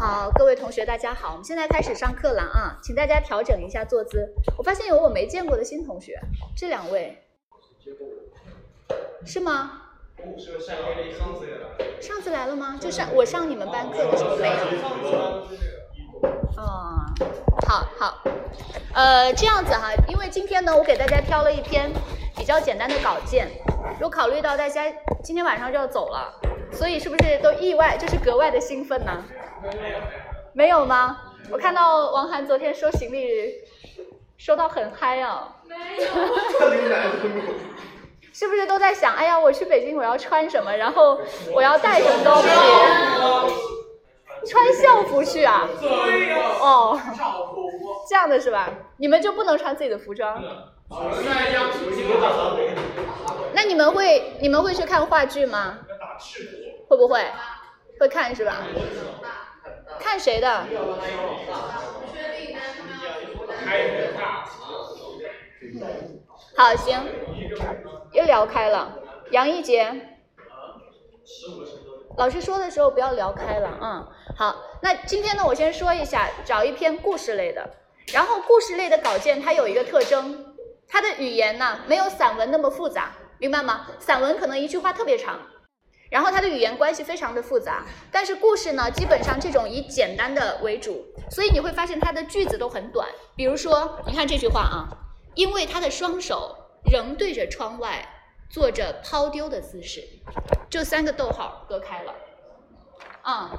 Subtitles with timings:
[0.00, 4.32] 好，各位同学，大家好，我们现在开始上课了啊，请大家调整一下坐姿。
[4.56, 6.18] 我发现有我没见过的新同学，
[6.56, 7.18] 这两位
[9.26, 9.82] 是吗？
[12.00, 12.78] 上次来了吗？
[12.80, 14.54] 就上我上你们班课的时候没有。
[16.56, 17.04] 哦，
[17.68, 18.24] 好好，
[18.94, 21.92] 呃，这样子哈，因为今天呢，我给大家挑了一篇
[22.40, 23.46] 比较简单的稿件，
[24.00, 24.82] 有考虑到大家
[25.22, 26.32] 今天晚上就要走了，
[26.72, 29.22] 所以是不是都意外，就是格外的兴奋呢？
[30.54, 31.18] 没有吗？
[31.50, 33.52] 我看到王涵昨天收行李
[34.38, 35.56] 收到很嗨啊。
[35.68, 36.08] 没有。
[38.32, 39.14] 是不是都在想？
[39.14, 40.74] 哎呀，我去北京我要穿什么？
[40.74, 41.20] 然后
[41.52, 42.48] 我要带什么东西？
[44.46, 45.68] 穿校服去啊？
[46.58, 46.98] 哦，
[48.08, 48.70] 这样的是吧？
[48.96, 50.42] 你们就不能穿自己的服装？
[53.54, 55.78] 那你们会你们会去看话剧吗？
[56.88, 57.24] 会不会？
[58.00, 58.56] 会看是吧？
[60.00, 60.64] 看谁的？
[66.56, 66.98] 好，行，
[68.12, 68.92] 又聊开了。
[69.30, 70.18] 杨一杰，
[72.16, 74.56] 老师说的时候不要聊开了，嗯，好。
[74.82, 77.70] 那今天呢，我先说一下，找一篇故事类的。
[78.12, 80.49] 然后故事类的稿件它有一个特征，
[80.90, 83.86] 它的语言呢没有散文那么复杂，明白吗？
[84.00, 85.38] 散文可能一句话特别长。
[86.10, 93.08] 然后它的语言关系非常的复杂，但是故事呢，基本上这种以简单的为主，所以你会发现它的句子都很短。
[93.36, 94.88] 比如说，你看这句话啊，
[95.36, 96.56] 因为他的双手
[96.90, 98.04] 仍对着窗外，
[98.50, 100.02] 做着抛丢的姿势，
[100.68, 102.12] 就三个逗号隔开了。
[103.22, 103.52] 啊，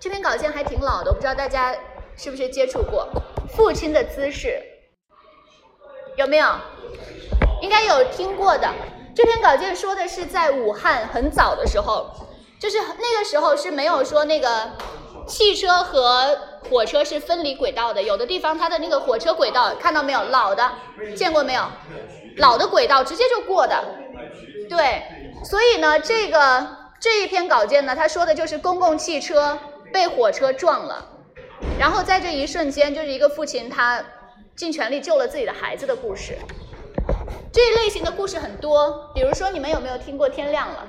[0.00, 1.76] 这篇稿件还挺老的，我不知道大家
[2.16, 3.06] 是不是接触过
[3.50, 4.62] 父亲的姿势，
[6.18, 6.48] 有没有？
[7.62, 8.68] 应该有听过的。
[9.14, 12.10] 这篇稿件说的是在武汉很早的时候，
[12.60, 14.72] 就是那个时候是没有说那个
[15.28, 16.36] 汽车和
[16.68, 20.68] 火车是分离轨道的，有的地方它的那个火车轨道看到没有，老的
[21.16, 21.62] 见过没有？
[22.38, 23.84] 老的轨道直接就过的，
[24.68, 25.04] 对，
[25.44, 26.66] 所以呢，这个
[26.98, 29.56] 这一篇稿件呢，他说的就是公共汽车
[29.92, 31.06] 被火车撞了，
[31.78, 34.04] 然后在这一瞬间，就是一个父亲他
[34.58, 36.36] 尽全力救了自己的孩子的故事。
[37.52, 40.84] 这一类型的故事很多，比如说你们有没有听过《天亮了》？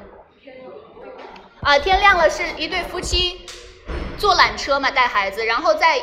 [1.62, 3.46] 啊，天亮了是一对夫妻
[4.18, 6.02] 坐缆车嘛，带孩子，然后在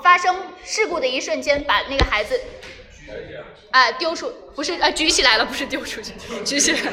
[0.00, 2.40] 发生事故的一瞬间把那个孩子
[3.72, 6.12] 啊丢出，不是啊举起来了，不是丢出去，
[6.44, 6.92] 举起来，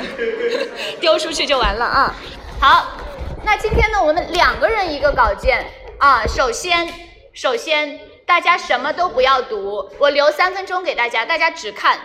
[1.00, 2.16] 丢出去就完了啊。
[2.60, 2.98] 好，
[3.46, 5.68] 那今天呢，我们两个人一个稿件
[6.00, 6.26] 啊。
[6.26, 6.92] 首先，
[7.32, 12.00] 首先大家什么都不要读，我留三分钟给大家，大家只看。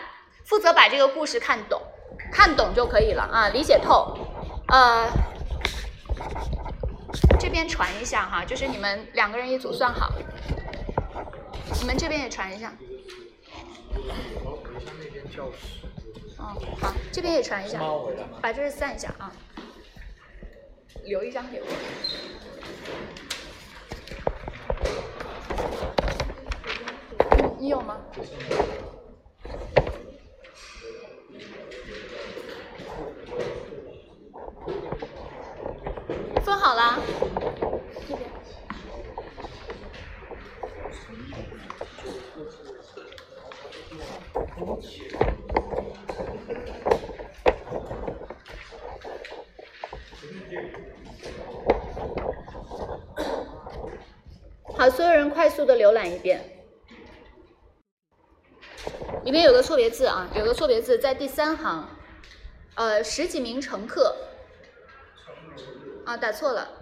[0.44, 1.80] 负责把这个故事看懂，
[2.32, 4.18] 看懂就可以了啊，理解透。
[4.68, 5.08] 呃，
[7.38, 10.12] 这边传一下哈，就是你们两个人一组算好。
[11.80, 12.72] 你们这边也传一下。
[16.38, 17.80] 哦，好，这边也传一下，
[18.42, 19.32] 把这散一下啊。
[21.04, 21.66] 留一张给我。
[27.58, 28.00] 你有吗？
[36.44, 37.02] 分好了，
[54.80, 56.40] 好，所有人快速的浏览一遍，
[59.24, 61.86] 里面有个错别字啊，有个错别字在第三行，
[62.76, 64.16] 呃，十几名乘客。
[66.06, 66.79] 啊，打错了。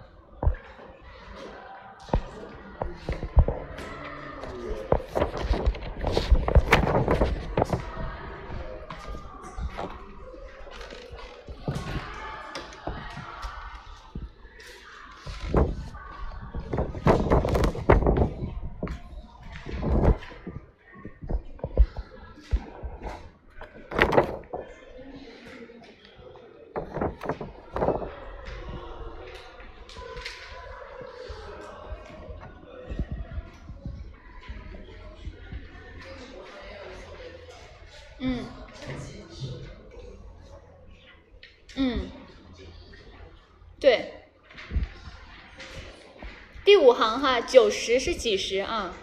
[46.99, 48.93] 哈，九十是几十啊？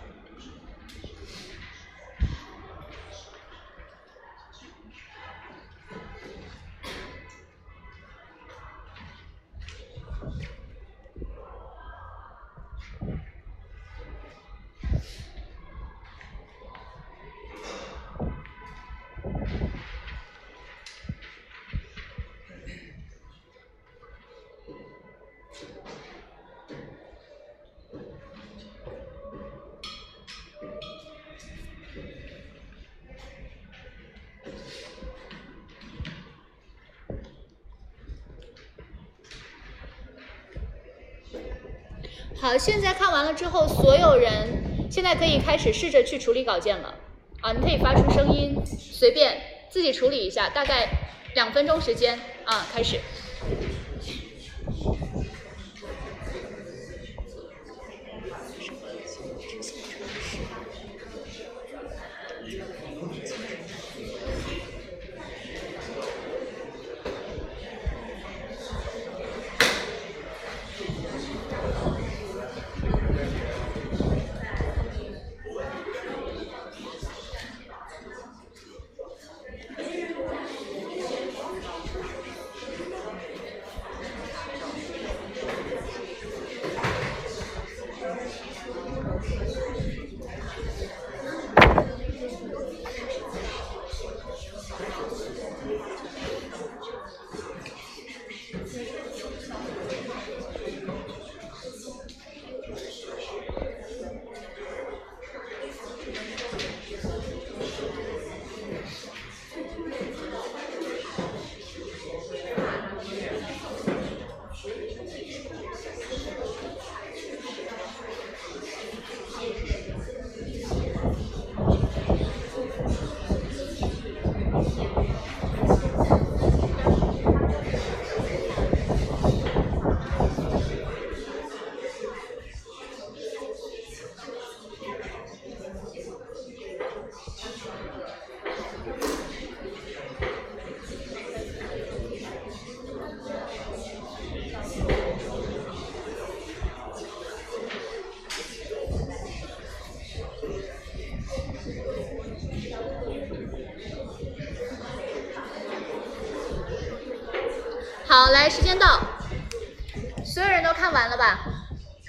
[42.59, 46.95] 现在看完了之后，所有人现在可以开始试着去处理稿件了。
[47.41, 50.89] 啊，你可以发出声音，随便自己处理一下，大概
[51.35, 52.99] 两分钟时间啊，开始。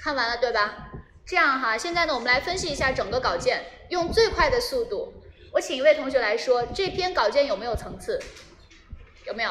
[0.08, 0.88] 看完了对吧？
[1.26, 5.12] 这样哈，现在呢，我们来分析一下整个稿件，用最快的速度。
[5.52, 8.18] 我请一位同学来说，这篇稿件有没有层次？
[9.26, 9.50] 有没有？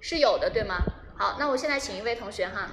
[0.00, 0.82] 是有的，对吗？
[1.16, 2.72] 好，那我现在请一位同学哈，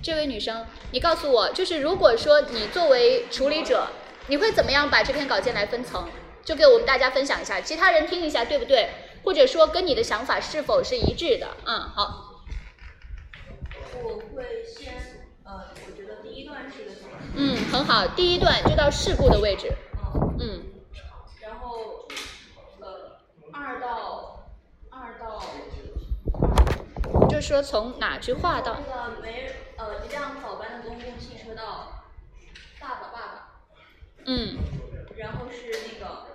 [0.00, 3.88] 这位女生，你告诉我，就是如果说你作为处理者，
[4.28, 6.08] 你会怎么样把这篇稿件来分层？
[6.44, 8.90] 就给我们大家分享一下，其他人听一下，对不对？
[9.24, 11.48] 或者说跟你的想法是否是一致的？
[11.66, 12.28] 嗯，好。
[14.02, 15.09] 我会先，
[15.50, 17.18] 呃，我觉得第一段是个什么？
[17.34, 19.72] 嗯，很好，第一段就到事故的位置。
[20.04, 20.62] 嗯，嗯，
[21.40, 22.06] 然后，
[22.78, 23.18] 呃，
[23.52, 24.46] 二到
[24.90, 25.42] 二到
[27.28, 32.04] 就是说从哪句话到那个没呃一辆早班的公共汽车到
[32.78, 33.50] 爸爸爸爸，
[34.26, 34.56] 嗯
[35.16, 36.26] 然后是那个，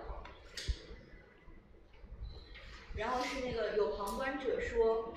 [2.95, 5.13] 然后是那个有旁观者说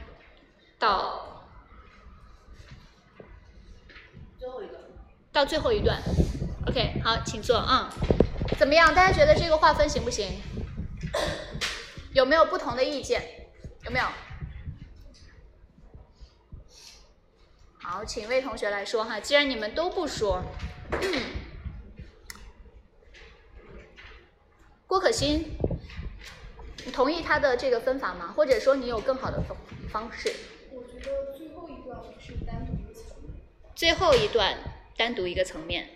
[0.79, 1.38] 到
[4.38, 4.79] 最后一个。
[5.32, 6.00] 到最后一段。
[6.66, 7.92] OK，好，请坐啊、
[8.59, 8.95] 怎么样？
[8.95, 10.40] 大家觉得这个划分行不行？
[12.12, 13.23] 有没有不同的意见？
[13.85, 14.07] 有没有？
[17.80, 19.18] 好，请一位同学来说哈。
[19.18, 20.42] 既然你们都不说，
[24.87, 25.57] 郭可欣，
[26.85, 28.33] 你同意他的这个分法吗？
[28.37, 29.57] 或者说你有更好的方
[29.90, 30.33] 方式？
[30.71, 32.77] 我觉得最后一段是单独，
[33.78, 34.58] 最后一段
[34.97, 35.88] 单独一个层面，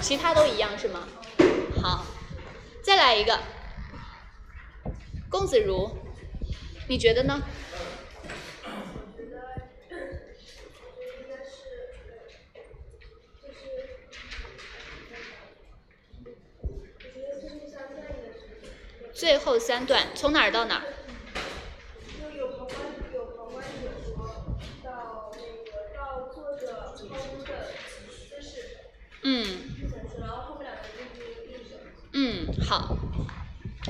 [0.00, 1.08] 其他都一样是吗？
[1.82, 2.06] 好，
[2.84, 3.36] 再来一个，
[5.28, 5.90] 公子如，
[6.88, 7.42] 你觉得呢？
[19.12, 20.84] 最后三段从哪儿到哪儿？
[32.72, 32.96] 好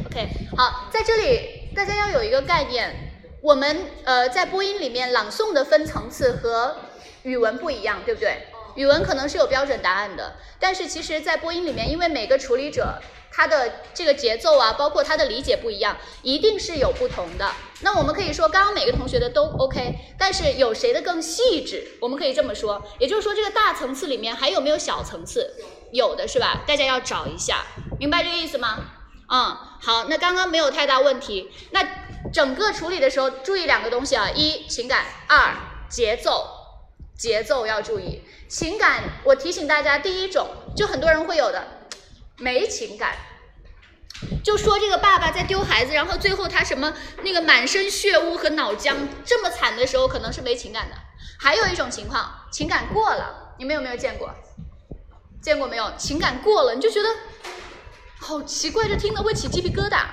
[0.06, 6.74] ，OK，好，在这里大家要有一个概念，我们呃在播音里面朗诵的分层次和
[7.22, 8.48] 语文不一样，对不对？
[8.74, 17.52] 语文可能是有标准答案的，但是其实，在播音里面，因为每个处理者他的这个节奏啊，包括他的理解不一样，一定是有不同的。
[17.82, 21.86] 那我们可以说，刚刚每个同学的都 OK，但是有谁的更细致？
[22.00, 25.54] 我们可以这么说，也就是说，这个大层次里面还有没有小层次？
[25.92, 26.62] 有的是吧？
[26.66, 27.64] 大家要找一下，
[28.00, 28.78] 明白这个意思吗？
[29.28, 31.50] 嗯，好，那刚刚没有太大问题。
[31.70, 31.86] 那
[32.32, 35.54] 整个处理的时候，注意两个东西啊：一情感，二
[35.88, 36.58] 节奏。
[37.16, 38.22] 节奏要注意。
[38.48, 41.64] 情感，我提醒大家，第一种就很多人会有的，
[42.38, 43.16] 没情感。
[44.42, 48.94] 就说这个爸爸在丢孩子，然后最后他什么那个满身血污和脑浆
[49.24, 50.96] 这么惨的时候，可能是没情感的。
[51.38, 54.34] 还有一种情况，情感过了，你们有没有见过？
[55.42, 55.92] 见过没有？
[55.98, 57.08] 情感过了，你就觉得
[58.20, 60.04] 好奇怪，就听了会起鸡皮疙瘩。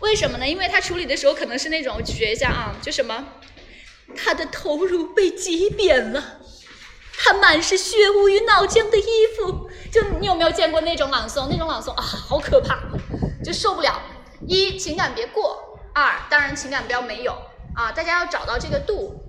[0.00, 0.48] 为什么呢？
[0.48, 3.26] 因为他处理的时候可能是那种学一下啊，就什么，
[4.16, 6.40] 他的头颅被挤扁了，
[7.18, 9.68] 他满是血污与脑浆的衣服。
[9.92, 11.48] 就你有没有见过那种朗诵？
[11.50, 12.78] 那种朗诵啊，好可怕。
[13.44, 14.00] 就受不了，
[14.46, 17.32] 一情感别过，二当然情感不要没有
[17.74, 19.22] 啊，大家要找到这个度。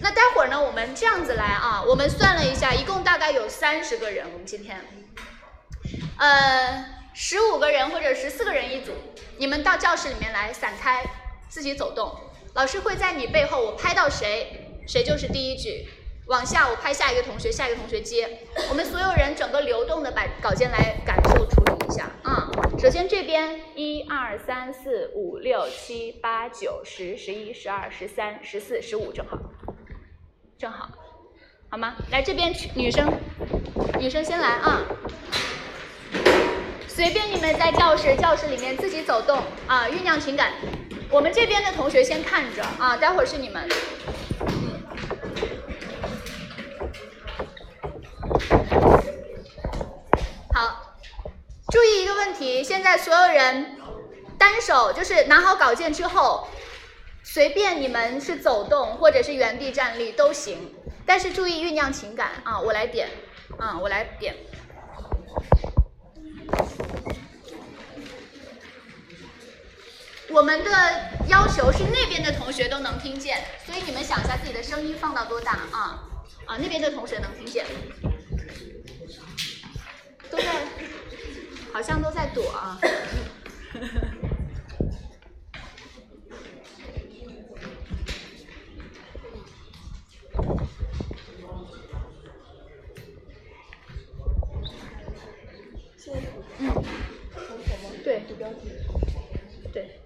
[0.00, 4.80] 那待会儿呢，我们这样子来啊，我们算了一下，一共大概有三十个人，我们今天，
[6.18, 8.92] 呃，十五个人或者十四个人一组，
[9.38, 11.04] 你们到教室里面来散开，
[11.48, 12.14] 自己走动，
[12.54, 15.88] 老师会在你背后，我拍到谁，谁就是第一句。
[16.26, 18.38] 往下，我拍下一个同学，下一个同学接。
[18.70, 22.48] 我们所有人整个流动的把稿件来感受处理一下啊。
[22.78, 29.36] 首先这边一二三四五六七八九十十一十二十三十四十五正好，
[30.64, 30.88] 正好，
[31.68, 31.94] 好吗？
[32.10, 33.06] 来这边女生，
[33.98, 34.80] 女生先来啊。
[36.88, 40.52] 随便你们在教室教室里面自己走动啊，酝酿情感。
[41.10, 43.68] 我们这边的同学先看着啊，待会儿是你们。
[50.54, 50.94] 好，
[51.70, 53.76] 注意一个问题，现在所有人
[54.38, 56.48] 单手就是拿好稿件之后，
[57.26, 60.72] 随便你们是走动或者是原地站立都行，
[61.04, 62.60] 但是注意酝酿情感啊！
[62.60, 63.08] 我来点，
[63.58, 64.36] 啊，我来点。
[70.30, 70.70] 我们的
[71.28, 76.04] 要求是那边的同学都能听见，所以你们想一下自己的声音放到多大啊？
[76.46, 77.64] 啊，那边的同学能听见。
[80.30, 80.44] 都在，
[81.72, 82.78] 好像都在躲啊。
[98.04, 98.22] 对，
[99.72, 99.98] 对。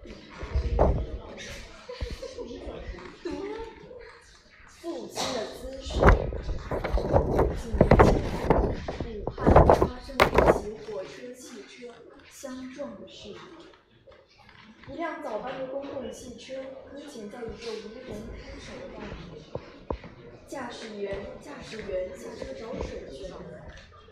[4.80, 5.88] 父亲的姿势。
[7.58, 8.08] 几年前，
[9.10, 11.92] 武汉发生了一起火车、汽车
[12.30, 14.92] 相撞的事故。
[14.92, 16.54] 一辆早班的公共汽车
[16.92, 18.06] 搁浅在一个无人
[18.40, 18.98] 看守的外
[19.32, 19.42] 面，
[20.46, 23.34] 驾驶员驾驶员下车找水去了。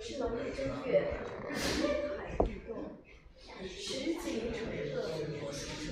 [0.01, 0.91] 是农历正月，
[1.83, 1.85] 烟
[2.19, 2.56] 海地动，
[3.65, 5.86] 实景纯色。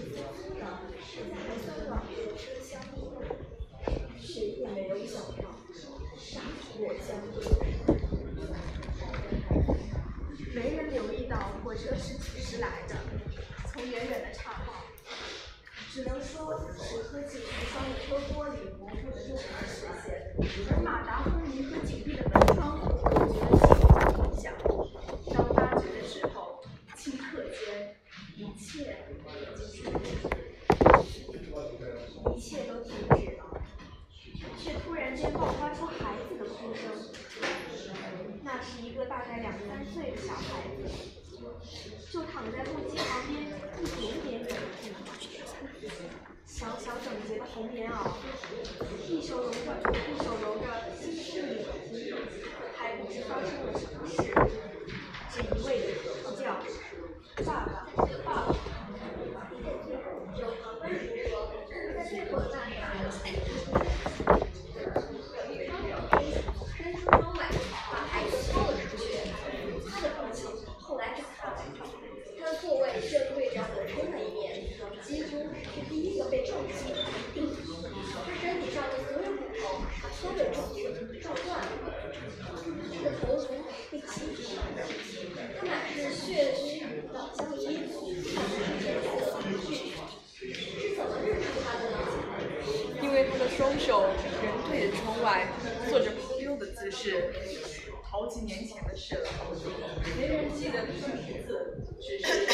[102.00, 102.46] 只是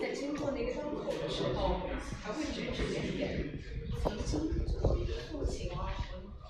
[0.00, 1.80] 在经过那个窗口的时候，
[2.22, 3.58] 还会指指点点。
[4.02, 4.50] 曾经
[4.82, 5.90] 有一个父亲啊，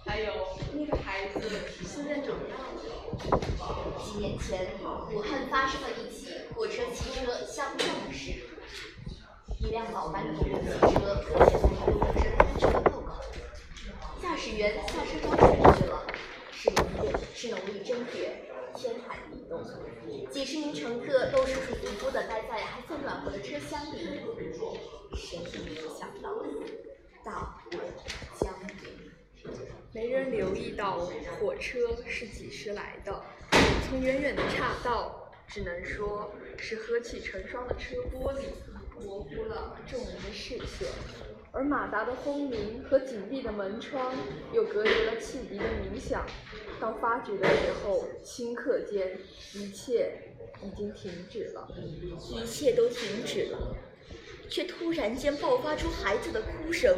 [0.04, 0.32] 还有
[0.74, 1.40] 那个孩子，
[1.84, 2.66] 现在长大了。
[4.04, 4.72] 几年前，
[5.12, 8.46] 武汉发生了一起火车汽车相撞的事
[9.58, 13.14] 故，一辆早班的公共汽车搁浅在路的是单车路口，
[14.22, 15.46] 驾驶员下车装水
[15.78, 16.06] 去了，
[16.52, 18.94] 是农历是农历正月，天
[20.30, 24.20] 几十名乘客都舒舒服服地待在还算暖和的车厢里，
[25.14, 26.30] 谁也没有想到，
[27.24, 27.78] 大祸
[28.40, 28.54] 将。
[29.92, 31.08] 没人留意到
[31.40, 33.22] 火车是几时来的，
[33.88, 38.40] 从远远的岔道，只能说是和气成霜的车玻璃
[39.00, 40.88] 模糊了众人的视线，
[41.52, 44.12] 而马达的轰鸣和紧闭的门窗
[44.52, 46.26] 又隔绝了汽笛的鸣响。
[46.80, 49.18] 到发觉的时候，顷刻间
[49.54, 51.68] 一切已经停止了。
[52.30, 53.76] 一切都停止了，
[54.48, 56.96] 却突然间爆发出孩子的哭声。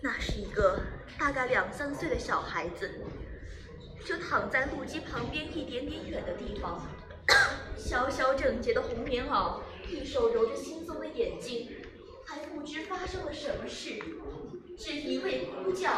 [0.00, 0.80] 那是一个
[1.18, 2.90] 大概两三岁的小孩子，
[4.04, 6.86] 就躺在路基旁边一点点远的地方，
[7.76, 9.60] 小小整洁的红棉袄，
[9.90, 11.68] 一手揉着惺忪的眼睛，
[12.24, 14.00] 还不知发生了什么事，
[14.76, 15.90] 只一味哭叫：“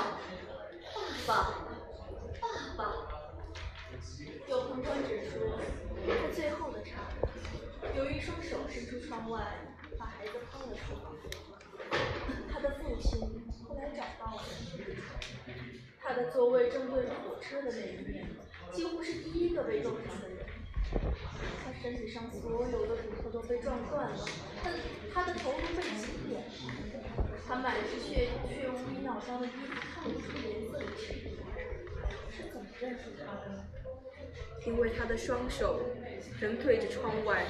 [0.95, 1.69] 爸爸，
[2.77, 2.91] 爸爸！”
[4.49, 5.59] 有旁观者说，
[6.07, 6.93] 他最后的刹
[7.83, 9.45] 那，有一双手伸出窗外，
[9.99, 10.75] 把孩子抛了。
[10.75, 11.99] 出来。
[12.53, 13.21] 他的父亲
[13.67, 14.43] 后来找到了，
[16.01, 18.27] 他的座位正对着火车的那一面，
[18.73, 20.39] 几乎是第一个被撞上的人。
[21.65, 24.25] 他身体上所有的骨头都被撞断了，
[24.63, 24.71] 他
[25.15, 26.43] 他的头颅被挤扁，
[27.47, 31.40] 他满是血血污衣脑上的衣服看不出颜色的赤裸，
[32.31, 33.65] 是怎么认出他的？
[34.67, 35.81] 因为他的双手
[36.41, 37.47] 仍对着窗外，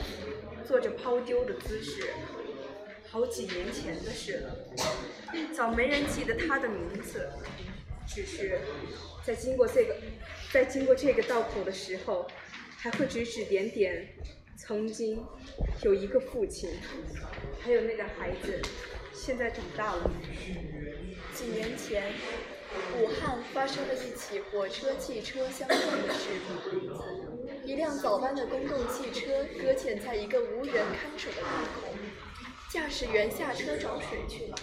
[0.66, 2.08] 做着抛丢的姿势。
[3.08, 4.56] 好几年前的事了，
[5.52, 7.28] 早没人记得他的名字，
[8.06, 8.60] 只是
[9.24, 9.96] 在经过这个，
[10.52, 12.28] 在经过这个道口的时候，
[12.76, 14.08] 还会指指点点。
[14.56, 15.24] 曾经
[15.82, 16.70] 有一个父亲，
[17.60, 18.60] 还有那个孩子，
[19.12, 20.08] 现在长大了。
[21.34, 22.12] 几年前，
[22.98, 31.46] 武汉发生了一起火车、汽车相撞的事故，一辆早班的公共汽车搁浅在一个无人看守的路
[31.80, 31.94] 口，
[32.70, 34.56] 驾驶员下车找水去了。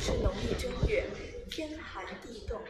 [0.00, 1.04] 是农历正月，
[1.50, 2.60] 天寒地冻，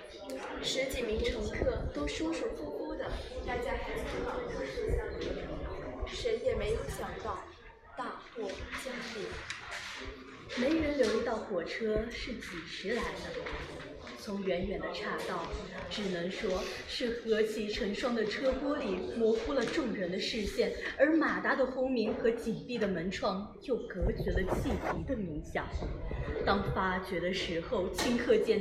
[0.62, 3.10] 十几名乘客都舒舒服服的
[3.46, 5.26] 待在还算暖和的车厢里，
[6.06, 7.42] 谁也没有想到
[7.96, 8.50] 大祸
[8.84, 9.26] 将临。
[10.56, 13.87] 没人留意到火车是几时来的，
[14.18, 15.46] 从远远的岔道，
[15.90, 25.66] 只能说是和气成双的车玻璃模糊了众人的视线，而马达的轰鸣和紧闭的门窗又隔绝了汽笛的鸣响。
[26.44, 28.60] 当发觉的时候，顷刻间，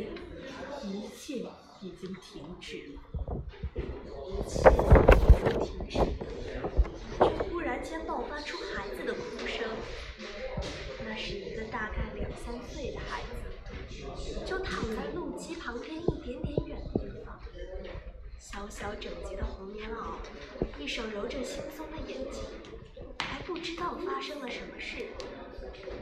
[0.84, 1.46] 一切
[1.82, 3.02] 已经停止了，
[3.76, 4.70] 一切
[5.60, 6.00] 停止，
[7.20, 9.68] 却忽然间爆发出孩子的哭声。
[11.06, 13.47] 那是一个大概两三岁的孩子，
[14.46, 17.40] 就躺在路基旁边一点点远的地方，
[18.40, 20.16] 小小整洁的红棉袄，
[20.80, 22.44] 一手揉着惺忪的眼睛，
[23.20, 25.08] 还不知道发生了什么事，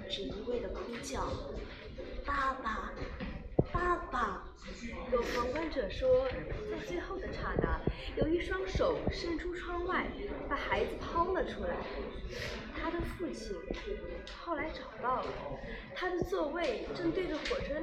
[0.10, 1.28] 只一味的哭叫
[2.26, 2.92] ：“爸爸，
[3.72, 4.44] 爸爸！”
[5.12, 6.28] 有旁观者说，
[6.72, 7.80] 在最后的刹那，
[8.18, 10.08] 有一双手伸出窗外，
[10.50, 11.78] 把孩子抛了出来。
[12.76, 13.56] 他的父亲
[14.44, 15.28] 后来找到了，
[15.96, 17.76] 他的座位正对着火车，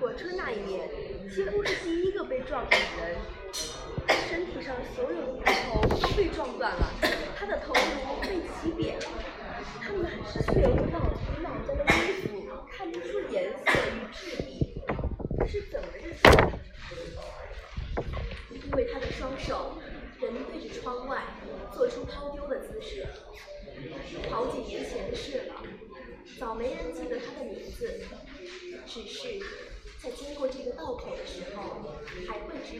[0.00, 0.88] 火车那一面，
[1.28, 3.16] 几乎是第一个被撞的人。
[4.28, 6.90] 身体上所有的骨头都被撞断了，
[7.36, 9.04] 他的头颅被挤扁了，
[9.80, 11.00] 他满是血污道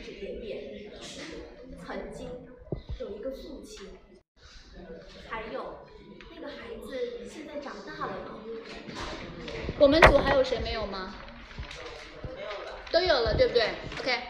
[0.03, 0.91] 指指点点。
[1.87, 2.29] 曾经
[3.01, 3.89] 有一个父亲，
[5.29, 5.87] 还有
[6.35, 8.41] 那个孩子现在长大了吗？
[9.79, 11.15] 我们组还有谁没有吗？
[12.93, 14.21] 都有了，对不对？OK，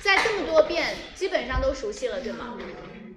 [0.00, 2.56] 在这么多遍，基本上都熟悉了，对吗？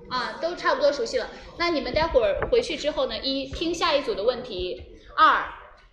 [0.10, 1.30] 啊，都差不多熟悉了。
[1.58, 5.46] 那你们待会儿回去之后呢，一听下一组的问题，二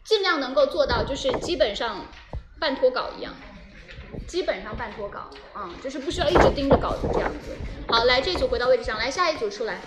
[0.04, 2.06] 尽量能够做到就是基本上
[2.58, 3.34] 半脱稿一样，
[4.26, 7.56] 基本上半脱稿，嗯，就是不需要一直盯着稿子这样子。
[7.88, 9.78] 好，来这组回到位置上，来下一组出来。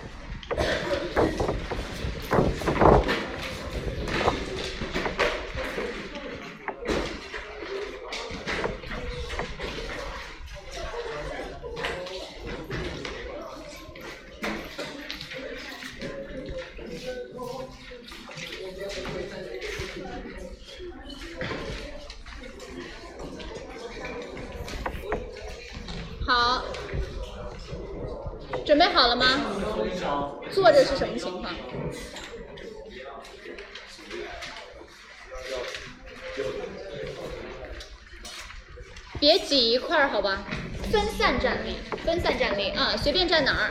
[30.66, 31.54] 或者是什么情况？
[39.20, 40.44] 别挤一块儿，好吧？
[40.90, 43.70] 分散站立，分散站立啊，随便站哪儿。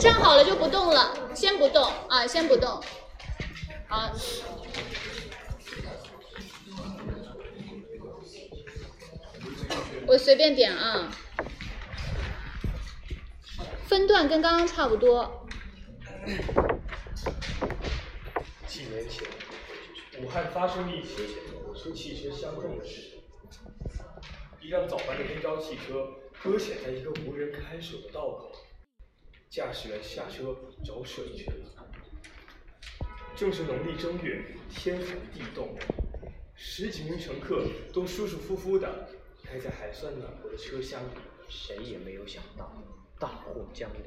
[0.00, 2.82] 站好了就不动了，先不动啊，先不动。
[3.86, 4.10] 好。
[10.08, 11.08] 我随便点啊，
[13.98, 15.44] 分段跟刚刚差不多。
[18.64, 19.26] 几年前，
[20.22, 21.16] 武汉发生一起
[21.66, 23.48] 火车汽车相撞的事故，
[24.64, 28.52] 一辆早班的公交汽车搁浅在一个无人看守的道口，
[29.50, 31.56] 驾驶员下车找水去了。
[33.34, 35.76] 正是农历正月，天寒地冻，
[36.54, 39.08] 十几名乘客都舒舒服服的。
[39.44, 42.72] 待在还算暖和的车厢里，谁也没有想到
[43.18, 44.02] 大祸将临。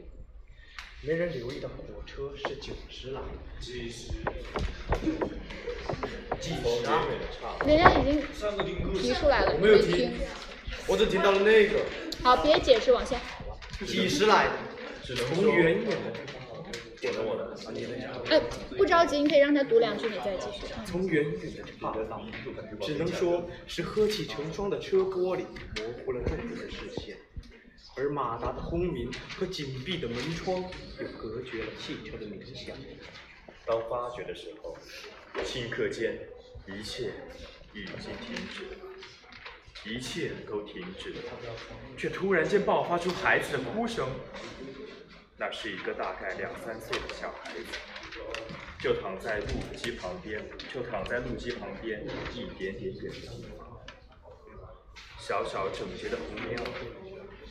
[1.03, 3.27] 没人留意到火车是九十来的。
[3.59, 4.11] 几十？
[6.39, 7.05] 几十啊？
[7.65, 8.21] 人家已经
[8.93, 10.13] 提出来了，我没有听，
[10.87, 11.79] 我只听到了那个。
[12.23, 13.19] 好，别解释，往下。
[13.85, 14.53] 几十来的？
[15.15, 15.95] 从远远的。
[17.01, 17.41] 点了我的。
[18.29, 18.39] 哎，
[18.77, 20.65] 不着急，你可以让他读两句，你再继续。
[20.85, 21.91] 从远远的看，
[22.79, 25.45] 只能说是呵气成双的车玻璃
[25.77, 27.17] 模糊了众人的视线，
[27.97, 30.63] 而马达的轰鸣和紧闭的门窗
[30.99, 32.75] 又隔绝了汽车的鸣响。
[33.65, 34.77] 当发觉的时候，
[35.43, 36.17] 顷刻间，
[36.67, 37.11] 一切
[37.73, 41.21] 已经停止，一切都停止了，
[41.97, 44.07] 却突然间爆发出孩子的哭声。
[45.37, 47.65] 那是一个大概两三岁的小孩子，
[48.79, 50.39] 就躺在路基旁边，
[50.73, 53.81] 就躺在路基旁边一点点远的地方。
[55.19, 56.63] 小小整洁的红棉袄，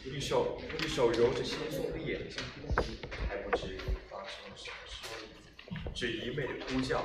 [0.05, 2.43] 一手一手揉着惺忪的眼睛，
[3.29, 5.11] 还不知发生了什么事，
[5.95, 7.05] 只一味的哭叫：“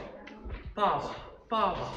[0.74, 1.16] 爸爸，
[1.48, 1.94] 爸爸！”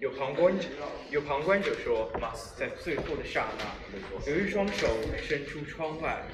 [0.00, 0.68] 有旁观者，
[1.10, 2.10] 有旁观者说，
[2.56, 6.24] 在最后的刹那，有一双手伸出窗外。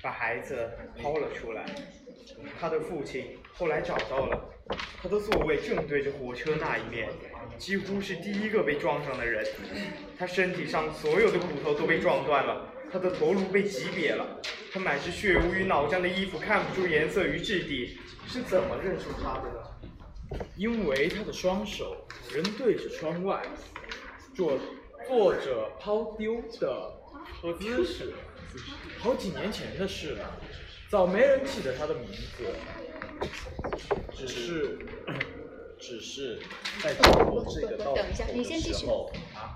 [0.00, 1.66] 把孩子抛了出来，
[2.60, 4.54] 他的父亲后来找到了，
[5.02, 7.08] 他的座位正对着火车那一面，
[7.58, 9.44] 几乎是第一个被撞上的人。
[10.16, 14.40] 他身体上所有的骨头都被撞断了，他的头颅被挤瘪了，
[14.72, 20.40] 他满是血污与脑浆的衣服看不出颜色与质地，是怎么认出他的呢？
[20.56, 23.42] 因为他的双手仍对着窗外，
[24.34, 24.58] 做
[25.06, 26.92] 做着抛丢的
[27.58, 28.12] 姿势。
[28.98, 30.40] 好几年前的事了，
[30.90, 32.44] 早没人记得他的名字，
[34.16, 34.78] 只是，
[35.78, 36.40] 只是
[36.82, 38.86] 在经过这个道等一下，你先继续。
[39.34, 39.54] 啊，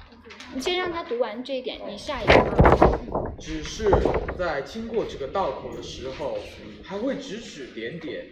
[0.55, 2.99] 你先让他读完这一点，你下一个。
[3.39, 3.91] 只是
[4.39, 6.39] 在经过这个道口的时候，
[6.85, 8.27] 还会指指点点。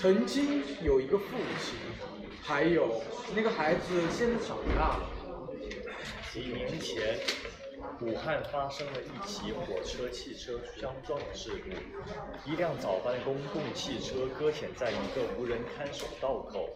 [0.00, 1.24] 曾经有一个父
[1.60, 1.74] 亲，
[2.42, 3.02] 还有
[3.34, 5.10] 那个孩子现在长大了。
[6.32, 7.18] 几年前。
[8.00, 16.70] 武汉发生了一起火车汽车相撞的事故，一辆早班公共汽车搁浅在一个无人看守道口，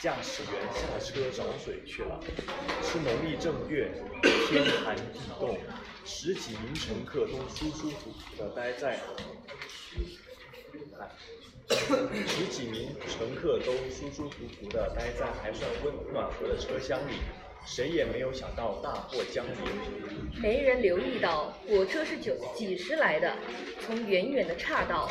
[0.00, 2.20] 驾驶员下车找水去了。
[2.82, 3.90] 是农历正月，
[4.48, 5.58] 天寒地冻，
[6.04, 8.98] 十几名乘客都舒舒服服地待在，
[12.26, 17.14] 十几名乘客都舒舒服服地待在还算温暖和的车厢里。
[17.68, 20.40] 谁也没有想到大祸将临。
[20.40, 23.36] 没人留意到火车是九几时来的，
[23.80, 25.10] 从远远的岔道，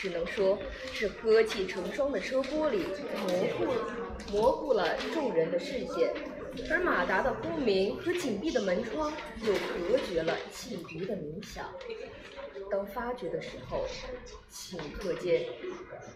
[0.00, 0.58] 只能说
[0.94, 2.78] 是呵气成双的车玻璃
[3.26, 6.10] 模糊模糊了众人的视线，
[6.70, 11.66] 而马达的轰鸣和紧闭的门窗又隔绝了汽笛的鸣响。
[12.70, 13.84] 当发觉的时候，
[14.50, 15.42] 顷刻间，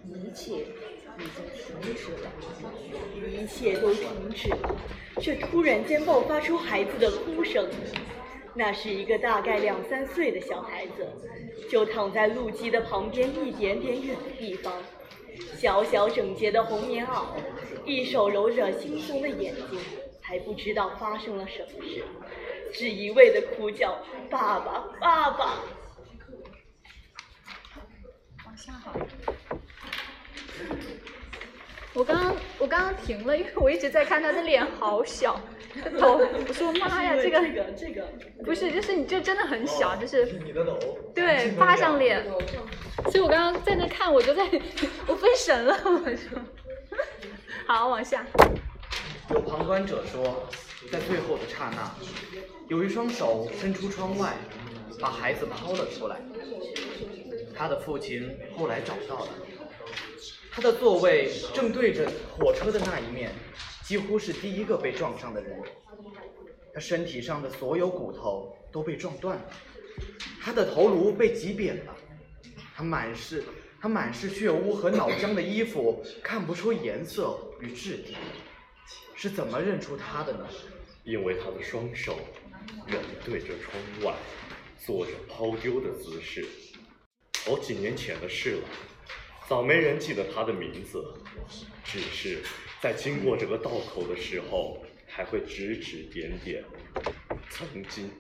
[0.06, 0.66] 一切
[1.18, 2.32] 已经停止了，
[3.28, 4.76] 一切都停止了，
[5.20, 7.68] 却突然间爆发出孩子的哭声。
[8.54, 11.06] 那是一个大概两三岁的小孩子，
[11.70, 14.82] 就躺在路基的旁边一点点远的地方，
[15.56, 17.24] 小小整洁的红棉袄，
[17.84, 19.78] 一手揉着惺忪的眼睛，
[20.20, 22.04] 还不知道发生了什么事，
[22.72, 23.98] 只一味的哭叫
[24.30, 25.60] “爸爸，爸爸”。
[28.46, 28.94] 往下好。
[31.92, 35.40] 我刚刚我刚刚停了，因为我一直在看他的脸好小，
[35.98, 36.18] 头。
[36.18, 38.06] 我说妈呀，这个这个这个
[38.44, 40.78] 不是，就是你这真的很小，就是你的头
[41.14, 42.24] 对扒上脸。
[43.10, 44.44] 所以我刚刚在那看，我就在
[45.06, 46.40] 我分神了，我说。
[47.66, 48.24] 好，往下。
[49.30, 50.46] 有旁观者说，
[50.92, 51.94] 在最后的刹那，
[52.68, 54.34] 有一双手伸出窗外，
[55.00, 56.16] 把孩子抛了出来。
[57.56, 59.28] 他的父亲后来找到了，
[60.50, 62.06] 他的座位正对着
[62.36, 63.30] 火车的那一面，
[63.84, 65.62] 几乎是第一个被撞上的人。
[66.72, 69.44] 他身体上的所有骨头都被撞断了，
[70.42, 71.94] 他的头颅被挤扁了，
[72.74, 73.44] 他满是
[73.80, 78.16] 他满是血污和脑浆的衣服看不出颜色与质地，
[79.14, 80.48] 是怎么认出他的呢？
[81.04, 82.18] 因为他的双手
[82.86, 84.14] 仍对着窗外，
[84.84, 86.44] 做着抛丢的姿势。
[87.44, 88.68] 好几年前的事了，
[89.46, 91.14] 早没人记得他的名字，
[91.84, 92.42] 只是
[92.84, 96.62] 在经过这个道口的时候，还会指指点点。
[97.48, 98.10] 曾经，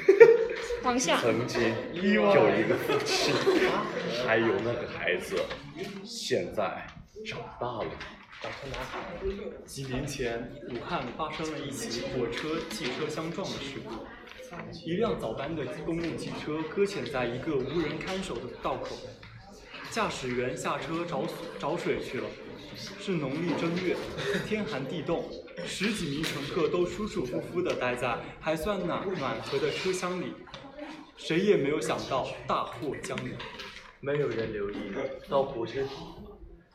[0.82, 1.20] 往下。
[1.20, 1.60] 曾经
[1.92, 3.34] 有一个父亲，
[4.26, 5.36] 还有那个孩子，
[6.02, 6.86] 现在
[7.26, 7.90] 长大了。
[9.66, 14.06] 几年前，武汉发生了一起火车汽车相撞的事故，
[14.86, 18.96] 一辆早班的公共汽车搁浅在一个无人看守的道口，
[19.90, 21.24] 驾驶员下车找
[21.58, 22.26] 找水去了。
[23.00, 23.96] 是农历正月，
[24.46, 25.24] 天寒地冻，
[25.64, 30.34] 十几名乘客都舒舒服服地待在还算暖暖和的车厢里，
[31.16, 33.34] 谁也没有想到大祸将临。
[34.00, 34.74] 没有人留意
[35.26, 35.80] 到火车，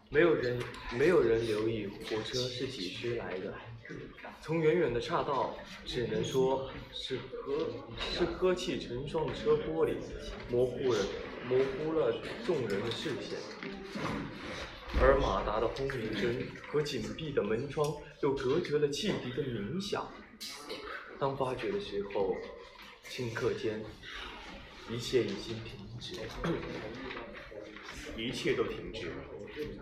[0.10, 0.60] 没有人
[0.98, 3.54] 没有人留意火车是几时来的。
[4.42, 7.68] 从远远的岔道，只能说是呵
[8.00, 9.94] 是呵气成霜的车玻璃
[10.50, 11.00] 模糊了
[11.52, 13.38] 模糊了众人的视线。
[15.02, 20.10] 而马达的轰鸣声和紧闭的门窗又隔绝了汽笛的鸣响。
[21.20, 22.38] 当发觉的时候，
[23.10, 23.84] 顷刻间，
[24.90, 26.16] 一切已经停止，
[28.18, 29.12] 一切都停止，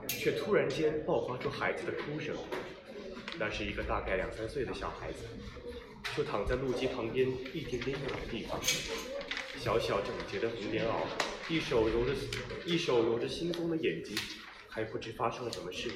[0.07, 2.35] 却突然间爆发出孩子的哭声。
[3.37, 5.23] 那是一个大概两三岁的小孩子，
[6.17, 8.59] 就躺在路基旁边一点点远的地方，
[9.57, 10.91] 小小整洁的红棉袄，
[11.49, 12.13] 一手揉着
[12.65, 14.15] 一手揉着惺忪的眼睛。
[14.71, 15.89] 还不知发生了什么事，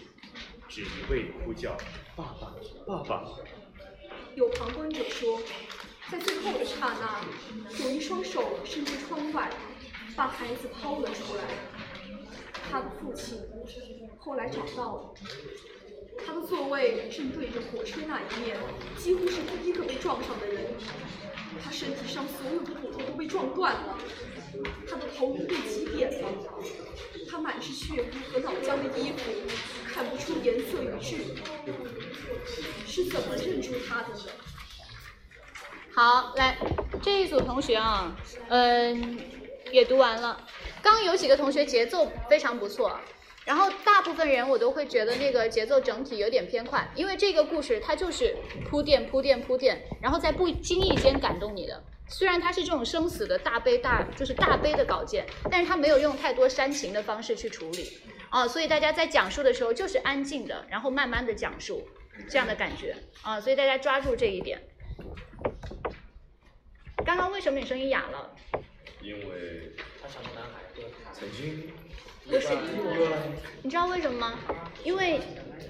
[0.68, 1.78] 只一味呼叫
[2.18, 2.52] “爸爸，
[2.88, 3.24] 爸爸”。
[4.36, 5.40] 有旁观者说，
[6.10, 7.22] 在最后的刹那，
[7.84, 9.52] 有一双手伸出窗外，
[10.18, 11.44] 把孩子抛了出来。
[12.70, 13.38] 他的父亲
[14.18, 15.14] 后来找到了，
[16.26, 18.58] 他的座位正对着火车那一面，
[18.98, 20.74] 几乎是第一个被撞上的人。
[21.64, 23.98] 他身体上所有的骨头都被撞断了，
[24.90, 26.30] 他的头颅被挤扁了。
[27.30, 29.32] 他满是血污和脑浆的衣服，
[29.88, 31.42] 看不出颜色与质地，
[32.86, 34.26] 是怎么认出他的呢？
[35.96, 36.58] 好，来
[37.02, 38.16] 这一组同学啊，
[38.50, 39.20] 嗯，
[39.72, 40.46] 也读完了。
[40.84, 43.00] 刚有几个同学节奏非常不错，
[43.46, 48.36] 然后大部分人我都会觉得那个节奏整体有点偏快，因为这个故事它就是
[48.70, 51.84] 铺垫铺垫铺垫，然后在不经意间感动你的。
[52.14, 57.92] 虽然它是这种生死的大悲大，就是大悲的稿件，但是它没有用太多煽情的方式去处理，
[58.30, 61.88] 啊，所以大家在讲述的时候就是安静的，然后慢慢的讲述
[62.30, 64.62] 这样的感觉，啊，所以大家抓住这一点。
[67.04, 68.36] 刚刚为什么你声音哑了？
[69.02, 71.74] 因为他像个男孩子，曾经
[72.26, 72.56] 不是，
[73.64, 74.40] 你知道为什么吗？
[74.84, 75.20] 因为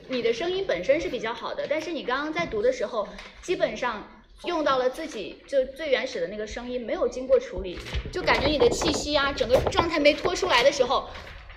[0.10, 3.08] 你的声音本身是比较好的，但是你刚刚在读的时候，
[3.42, 4.06] 基本上。
[4.46, 7.80] 用到了自己就最原始的那个声音，没有经过处理，
[8.12, 11.08] 就感觉你的气息啊，整个状态没拖出来的时候，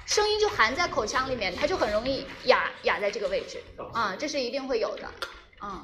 [0.05, 3.61] 声音就含在口腔里面，它就很容易哑哑在这个位置
[3.93, 5.03] 啊，这是一定会有的，
[5.63, 5.83] 嗯，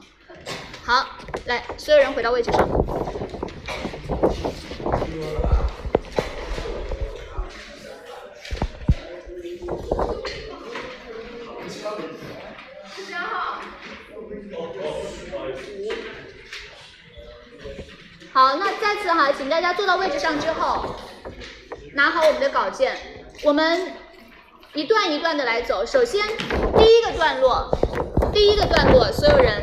[0.84, 2.68] 好，来，所有人回到位置上。
[18.34, 20.96] 好，那再次哈，请大家坐到位置上之后，
[21.92, 22.96] 拿好我们的稿件，
[23.44, 23.92] 我们
[24.72, 25.84] 一段一段的来走。
[25.84, 26.26] 首先，
[26.74, 27.68] 第一个段落，
[28.32, 29.60] 第一个段落，所有人，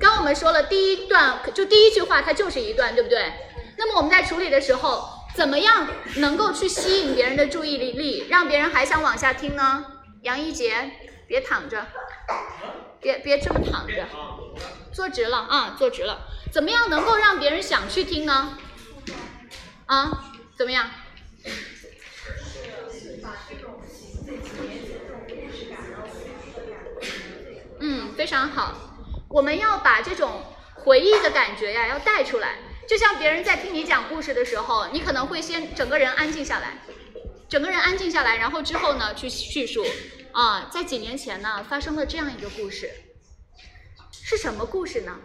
[0.00, 3.30] 刚我们说了，第一段就第一句话，它就是一段，对不对？
[3.76, 9.84] 那么我们在处理的时候，怎么样能够去吸引别人的注意力，让别人还想往下听呢？
[10.22, 10.92] 杨一杰，
[11.28, 11.86] 别躺着。
[13.00, 14.08] 别别这么躺着，
[14.92, 16.26] 坐直了啊，坐直了。
[16.50, 18.58] 怎么样能够让别人想去听呢？
[19.86, 20.90] 啊，怎么样？
[27.78, 28.74] 嗯，非常好。
[29.28, 30.42] 我们要把这种
[30.74, 32.56] 回忆的感觉呀，要带出来。
[32.88, 36.78] 就像别人在听你讲故事的时候，你可能会先整个人安静下来，
[37.48, 39.86] 整个人安静下来，然后之后呢去叙述。
[40.32, 42.90] 啊，在几年前呢，发生了这样一个故事，
[44.12, 45.18] 是什么故事呢？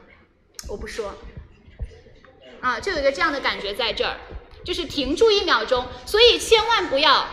[0.68, 1.16] 我不说。
[2.62, 4.18] 啊，就有一个这样的感觉在这儿，
[4.64, 7.28] 就是停住一秒钟，所以千万不要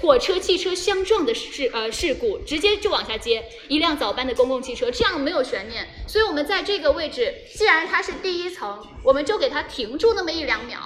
[0.00, 5.88] 火车、汽车相撞的事呃事故，直接就往下接一辆早班的公共汽车，这样没有悬念。
[6.06, 10.78] 所以我们在这个位置，既然它是第一层，我们就给它停住那么一两秒，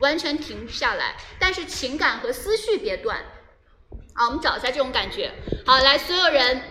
[0.00, 3.24] 完全停下来，但是情感和思绪别断。
[4.16, 5.30] 好，我们找一下这种感觉。
[5.66, 6.62] 好，来，所有人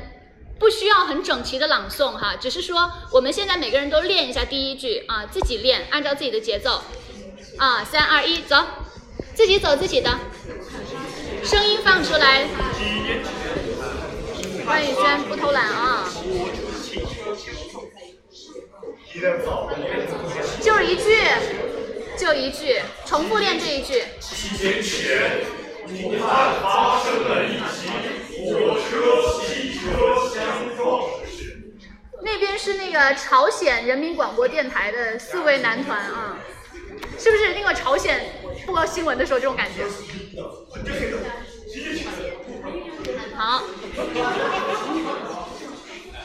[0.60, 6.82] 不需要很整齐的朗诵哈，只是说我们现在每个人都练一下第一句啊，自己练，按照自己的节奏
[7.58, 8.58] 啊，三二一，走，
[9.36, 10.10] 自己走自己的，
[11.44, 12.48] 声音放出来。
[14.66, 16.10] 关宇轩不偷懒啊，
[20.64, 21.22] 就是一句，
[22.18, 24.04] 就一句，重复练这一句。
[25.88, 26.20] 七年前。
[26.20, 27.88] 武汉发生了一起
[28.42, 28.90] 火车、
[29.42, 29.84] 汽车
[30.34, 31.74] 相撞的事。
[32.22, 36.38] 那边是那个朝鲜人民广播电台的四位男团啊，
[37.20, 38.20] 是不是那个朝鲜
[38.66, 39.86] 播新闻的时候这种感觉？
[43.36, 43.64] 好，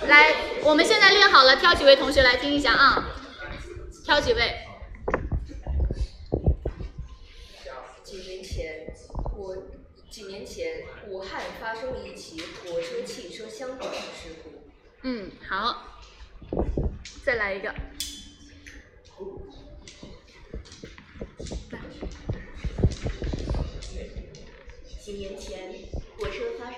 [0.06, 3.04] 来，我们现在练好了，挑几位同学来听一下啊，
[4.04, 4.54] 挑几位。
[10.10, 14.50] 几年前，武汉发生了一起火车、汽车相撞的事故。
[15.02, 16.00] 嗯，好，
[17.24, 17.72] 再来一个。
[25.00, 25.74] 几年前，
[26.18, 26.74] 火车发。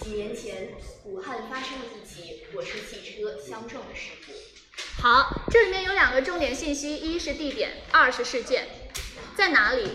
[0.00, 0.72] 几年前，
[1.04, 4.32] 武汉发生了一起火车、汽车相撞的事故。
[5.00, 8.66] 好，这里面有两个重点信息：一是地点，二是事件。
[9.36, 9.90] 在哪里？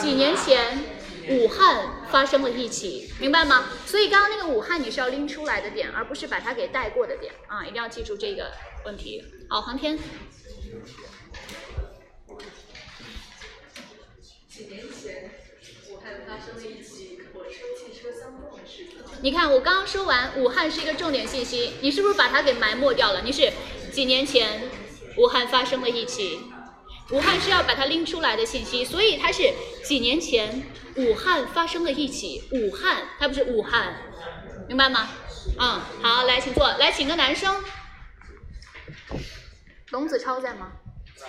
[0.00, 0.82] 几年前，
[1.28, 3.66] 武汉发生了一起，明白吗？
[3.84, 7.62] 所以刚刚那个武汉你是要拎出来的点，而不是把它给带过的点啊！
[7.62, 8.50] 一定要记住这个
[8.86, 9.22] 问题。
[9.50, 9.98] 好，黄天。
[14.48, 15.30] 几年前，
[15.90, 19.10] 武汉发生了一起火车、汽车相撞的事故。
[19.20, 23.20] 你看，我刚刚说完，武汉是一个重点信息，你是不是把它给埋没掉了？
[23.20, 23.52] 你是
[23.92, 24.62] 几年前，
[25.18, 26.40] 武汉发生了一起。
[27.10, 29.52] 武汉是要把它拎出来的信息，所以它是
[29.84, 30.62] 几年前
[30.96, 33.96] 武汉发生了一起武汉，它不是武汉，
[34.66, 35.08] 明白吗？
[35.58, 37.62] 嗯，好，来，请坐，来，请个男生。
[39.88, 40.72] 董子超在吗
[41.14, 41.26] 在？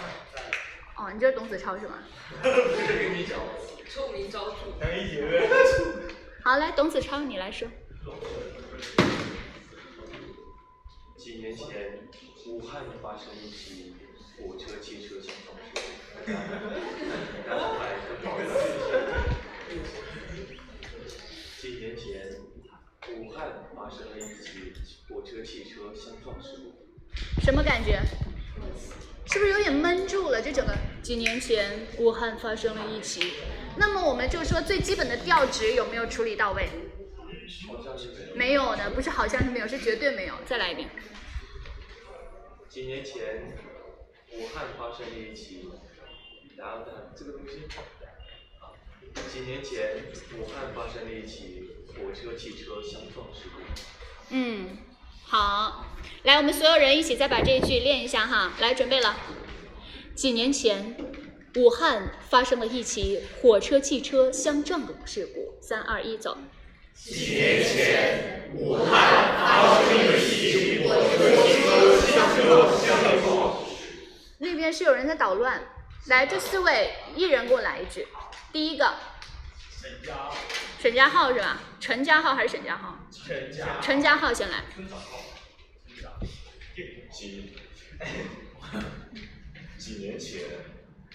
[0.98, 2.00] 哦，你就是董子超是吗？
[3.88, 4.56] 臭名昭著。
[6.44, 7.68] 好，来，董子超，你来说。
[11.16, 12.10] 几年前
[12.48, 13.96] 武汉发生一起
[14.38, 15.58] 火车、汽车相撞。
[21.60, 22.38] 几年前，
[23.18, 24.74] 武汉发生了一起
[25.10, 27.42] 火车、汽车相撞事故。
[27.42, 28.00] 什么感觉？
[29.26, 30.42] 是不是有点闷住了？
[30.42, 33.34] 这整个几年前，武汉发生了一起。
[33.76, 36.70] 那么我们就说最基本的调值有没有处理到位？
[38.36, 40.36] 没有的，不是好像是没有，是绝对没有。
[40.46, 40.88] 再来一遍。
[42.70, 43.58] 几年前，
[44.38, 45.70] 武汉发生了一起。
[46.56, 47.68] 然后呢，这个东西，
[49.32, 50.06] 几年前
[50.40, 53.62] 武汉发生了一起火车、汽车相撞事故。
[54.32, 54.80] 嗯，
[55.24, 55.86] 好，
[56.24, 58.54] 来，我们所有人一起再把这一句练一下哈。
[58.60, 59.16] 来，准备了。
[60.16, 60.98] 几年前，
[61.58, 65.60] 武汉发生了一起火车、汽车相撞的事故。
[65.62, 66.40] 三二一，走。
[66.96, 72.36] 几年前，武汉发生了一起火车、汽车相
[73.24, 73.67] 撞。
[74.40, 75.64] 那边是有人在捣乱。
[76.08, 78.08] 来，这四位一人给我来一句。
[78.54, 78.96] 第一个，
[79.70, 80.32] 沈家，
[80.80, 81.60] 沈家浩是吧？
[81.80, 82.98] 陈家浩还是沈家浩？
[83.12, 84.64] 陈家，陈家浩先来。
[87.12, 87.56] 几
[89.78, 90.42] 几年前，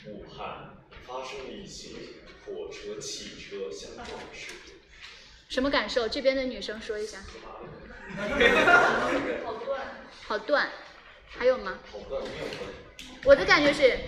[0.07, 0.77] 武汉
[1.07, 4.73] 发生了一起火车、汽车相撞事故。
[5.49, 6.09] 什么感受？
[6.09, 7.19] 这边的女生说一下。
[9.45, 9.81] 好断。
[10.27, 10.69] 好断。
[11.29, 11.79] 还有吗？
[11.91, 12.23] 好断，
[13.25, 13.99] 我的感觉是，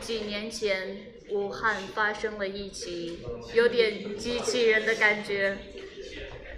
[0.00, 3.20] 几年前武汉发生了一起
[3.54, 5.58] 有点机器人的感觉。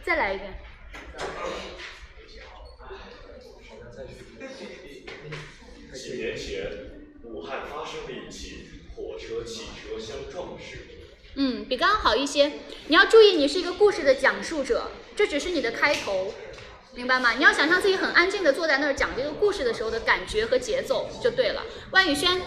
[0.03, 0.55] 再来一遍。
[5.93, 6.71] 几年前，
[7.23, 10.95] 武汉发生了一起火车、汽车相撞事故。
[11.37, 12.53] 嗯，比刚刚好一些。
[12.89, 16.35] 你要注意，你是一个故事的讲述者，这只是你的开头，
[16.95, 17.33] 明白吗？
[17.33, 21.63] 你要想象自己很安静的坐在那儿讲这个故事的时候的感觉和节奏就对了。
[21.91, 22.41] 万宇轩，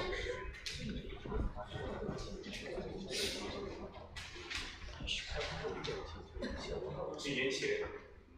[7.17, 7.81] 几年前，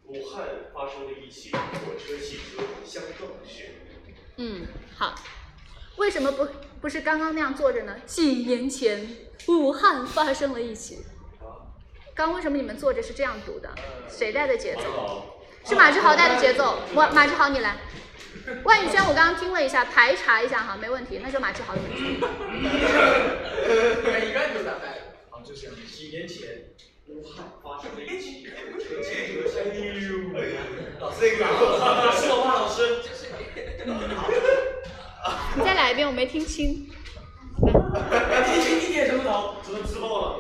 [0.06, 3.66] 武汉发生了一起火车、汽车相撞的事
[4.06, 4.12] 故。
[4.38, 5.16] 嗯，好。
[5.98, 6.48] 为什么不
[6.82, 7.98] 不是刚刚那样坐着呢？
[8.06, 9.16] 几年前，
[9.48, 11.00] 武汉发生了一起。
[12.16, 13.70] 刚为什么你们坐着是这样读的？
[14.10, 15.39] 谁带的节奏？
[15.66, 16.80] 是马志豪带的节奏。
[16.94, 17.76] 我马志豪你来。
[18.64, 22.02] 万宇轩，我刚刚听了一下，排查一下哈，没问题，那就马志豪的问题。
[24.28, 24.98] 应该就大概。
[25.30, 26.74] 好，就是几年前，
[27.08, 29.76] 武汉发生了一起火车、汽车相撞。
[31.00, 31.46] 老师，这个
[32.12, 32.48] 是我吗？
[32.56, 32.98] 老师。
[35.56, 36.90] 你再来一遍，我没听清。
[37.60, 39.56] 听清一点什么头？
[39.64, 40.39] 只能自爆了，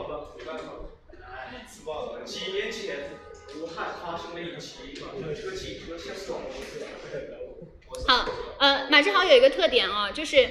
[4.01, 8.07] 发生了一起火车、汽车相撞事故。
[8.07, 10.49] 好，呃，马志豪有一个特点哦，就是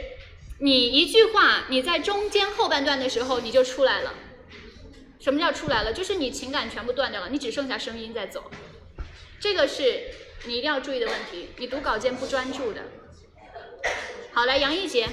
[0.58, 4.14] 你一句话，你在中间后半段的时候你就出来了。
[5.20, 5.92] 什么叫出来了？
[5.92, 8.50] 就是你情感全部断掉了，你只剩下声音在走。
[9.40, 10.10] 这个是
[10.44, 11.50] 你一定要注意的问题。
[11.58, 12.82] 你读稿件不专注的。
[14.32, 15.08] 好，来杨一杰，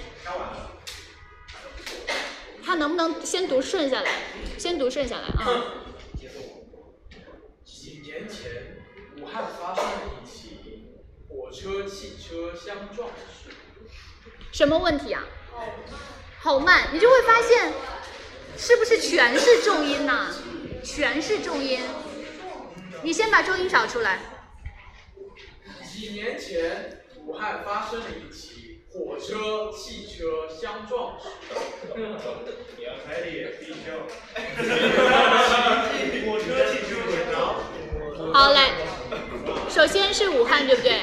[2.63, 4.11] 他能不能先读顺下来？
[4.57, 5.63] 先读顺下来啊。
[8.15, 8.77] 几年前，
[9.19, 9.91] 武汉发生了
[10.23, 10.93] 一起
[11.27, 13.85] 火车、汽车相撞事故。
[14.53, 15.25] 什么问题啊？
[16.39, 17.73] 好慢，你就会发现，
[18.57, 20.33] 是不是全是重音呐、
[20.81, 21.81] 全是重音。
[23.03, 24.19] 你先把重音找出来。
[25.83, 31.27] 几年前，武汉发生了一起火车、汽车相撞事
[31.93, 31.99] 故。
[32.77, 34.07] 你要开脸逼笑。
[36.25, 37.61] 火车、汽车轨道。
[38.33, 38.71] 好，来，
[39.69, 41.01] 首先是武汉，对不对？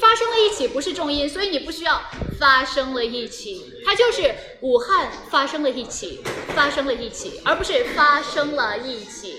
[0.00, 2.02] 发生了一起不是重音，所以你不需要
[2.38, 6.22] 发生了一起，它就是武汉发生了一起，
[6.54, 9.36] 发生了一起，而不是发生了一起。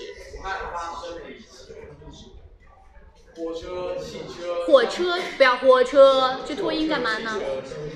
[3.36, 4.66] 火车、汽车。
[4.66, 7.38] 火车不要火车，去拖音干嘛呢？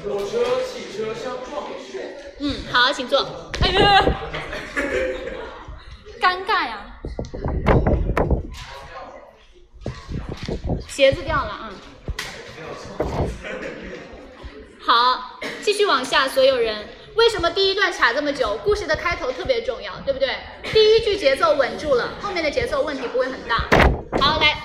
[0.05, 1.65] 火车、汽车相撞。
[2.39, 3.51] 嗯，好，请坐。
[3.61, 4.05] 哎呀，
[6.21, 7.01] 尴尬呀！
[10.95, 11.73] 鞋子掉了啊、
[14.79, 16.87] 好，继续往下，所有人。
[17.15, 18.59] 为什么第一段卡这么久？
[18.63, 20.37] 故事的开头特别重要，对不对？
[20.71, 23.67] 第一句节奏稳住了，后面的节奏问题不会很大。
[24.21, 24.65] 好，来，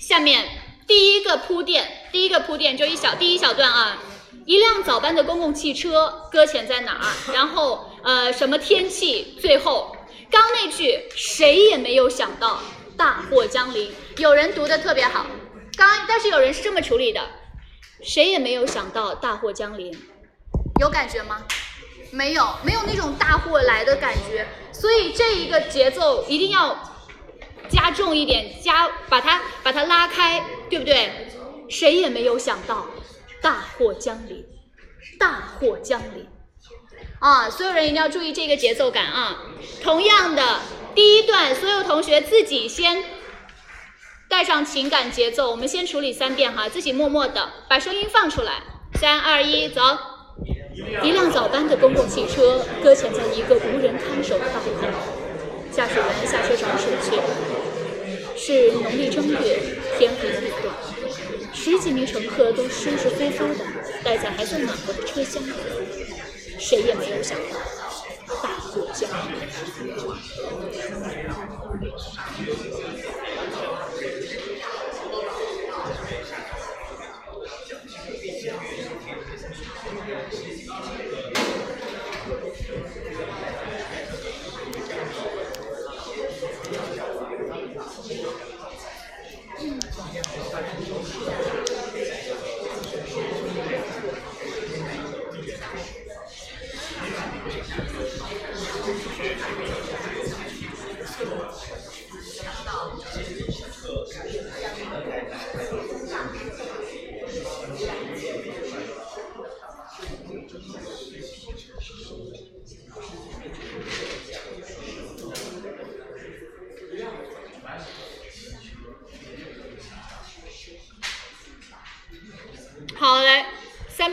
[0.00, 0.44] 下面
[0.88, 4.02] 第一个铺垫，第一个铺垫就一小第一小段啊。
[4.44, 7.32] 一辆早班的公共汽车搁浅在哪儿？
[7.32, 9.38] 然后呃什么天气？
[9.40, 9.96] 最后
[10.32, 12.60] 刚那句谁也没有想到
[12.96, 15.26] 大祸将临，有人读的特别好。
[15.76, 17.20] 刚但是有人是这么处理的，
[18.02, 19.94] 谁也没有想到大祸将临，
[20.80, 21.44] 有感觉吗？
[22.12, 24.46] 没有，没有那种大祸来的感觉。
[24.72, 26.94] 所以这一个节奏一定要
[27.68, 31.28] 加重一点，加把它把它拉开，对不对？
[31.68, 32.86] 谁也没有想到
[33.42, 34.46] 大祸将临，
[35.18, 36.26] 大祸将临。
[37.18, 39.42] 啊，所有人一定要注意这个节奏感啊！
[39.82, 40.60] 同样的，
[40.94, 43.02] 第一段所有同学自己先
[44.28, 48.62] 带上情感节奏，我们先处理三遍哈，自己默默的把声音放出来。
[49.00, 49.80] 三二一，走！
[51.02, 54.88] 一辆早班的公共汽车搁浅在一个无人看守的道口，
[55.70, 57.20] 驾驶员下车找水去。
[58.36, 59.60] 是农历正月，
[59.98, 60.70] 天黑地冻，
[61.54, 63.64] 十几名乘客都舒舒服服的
[64.04, 65.52] 待在还算暖和的车厢里，
[66.58, 67.56] 谁也没有想到
[68.42, 69.08] 大祸将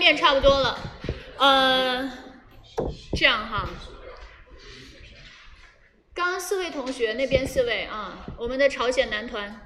[0.04, 0.78] 三遍差不多了。
[1.38, 2.12] 呃，
[3.16, 3.70] 这样哈，
[6.14, 9.66] 刚刚四位同学那边四位啊，我们的朝鲜男团，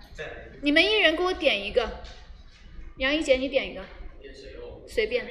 [0.62, 2.04] 你们一人给我点一个。
[2.98, 3.84] 杨一杰，你点一个，
[4.88, 5.28] 随便，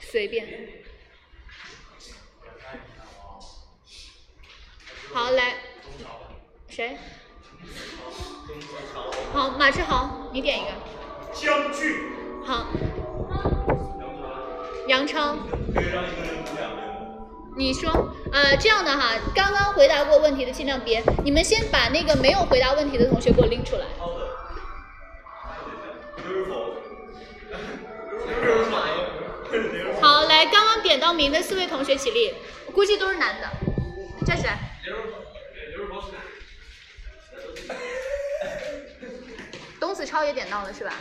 [0.00, 0.68] 随便。
[5.14, 5.54] 好，来，
[6.68, 6.98] 谁？
[9.32, 10.72] 好，马志豪，你点一个。
[11.32, 12.12] 将军。
[12.44, 12.66] 好。
[14.88, 15.36] 杨超。
[17.54, 17.92] 你说，
[18.32, 23.84] 呃，这样的哈，刚刚回答过问题的尽量别，你们先把那个没有回答问题的同学给我拎出来。
[30.00, 32.34] 好，来，刚刚点到名的四位同学起立，
[32.66, 33.48] 我估计都是男的，
[34.24, 34.58] 站起来。
[39.78, 40.94] 董子超也点到了是吧？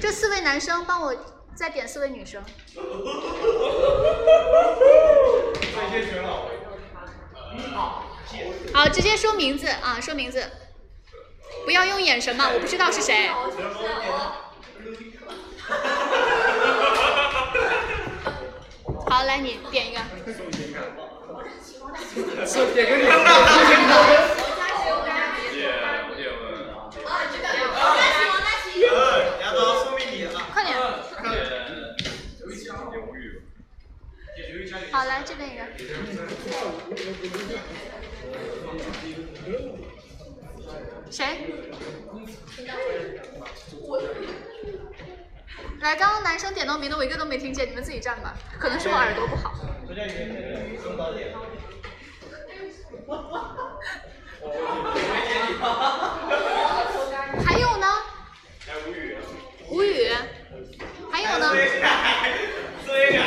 [0.00, 1.12] 这四位男生帮我
[1.60, 2.42] 再点四位女生。
[8.72, 10.42] 好，直接说名字啊，说名字，
[11.66, 13.28] 不要用眼神嘛，我不知道是谁。
[19.10, 20.00] 好，来你点一个。
[22.74, 23.04] 点个你。
[30.54, 30.76] 快点。
[34.92, 35.62] 好，来这边一个。
[41.10, 41.54] 谁？
[45.80, 49.54] 来，刚刚男生点到名的我一个都没听见，你们自己站吧，可能是我耳朵不好。
[57.44, 57.86] 还有呢？
[59.70, 60.10] 吴语。
[61.10, 61.52] 还有呢？
[61.54, 61.80] 追，
[62.86, 63.18] 追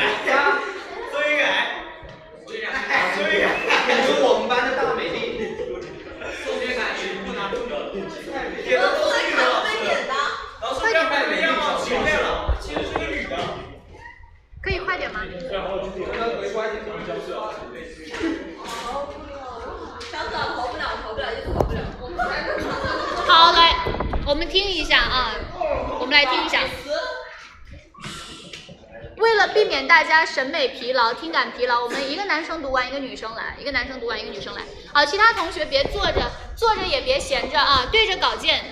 [15.75, 15.81] 吗？
[20.11, 21.79] 想跑跑不了，跑不了就跑不了。
[23.25, 23.75] 好，来，
[24.27, 25.33] 我们听一下啊，
[25.99, 26.59] 我们来听一下。
[29.17, 34.61] 为了避免大家审美疲劳、听感疲劳，我们一个男生读完，一个女生来；一个男生读完，一个女生来。
[34.93, 38.63] 好，其他同学别坐着，坐着也别闲着啊，对着稿件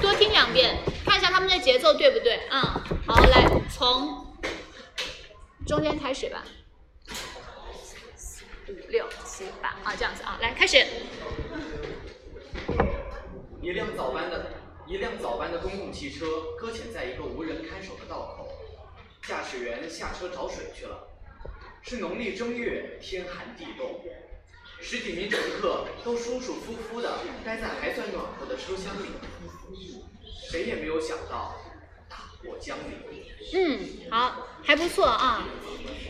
[0.00, 2.80] 多听两遍，看一下他们的节奏对不对啊？
[3.06, 4.19] 好，来，从
[5.70, 6.44] 中间开始吧。
[8.66, 10.84] 五六七八啊，这样子啊，来开始。
[13.62, 14.46] 一辆早班的
[14.88, 16.26] 一辆早班的公共汽车
[16.58, 18.48] 搁浅在一个无人看守的道口，
[19.28, 21.06] 驾驶员下车找水去了。
[21.82, 24.00] 是农历正月，天寒地冻，
[24.80, 29.06] 十几名乘客都舒舒服服的待在还算暖和的车厢里，
[30.50, 31.59] 谁也没有想到
[32.42, 32.76] 大祸将。
[33.54, 33.80] 嗯，
[34.10, 35.44] 好，还不错啊。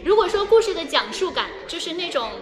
[0.04, 2.32] 如果说故事的讲述感，就是那种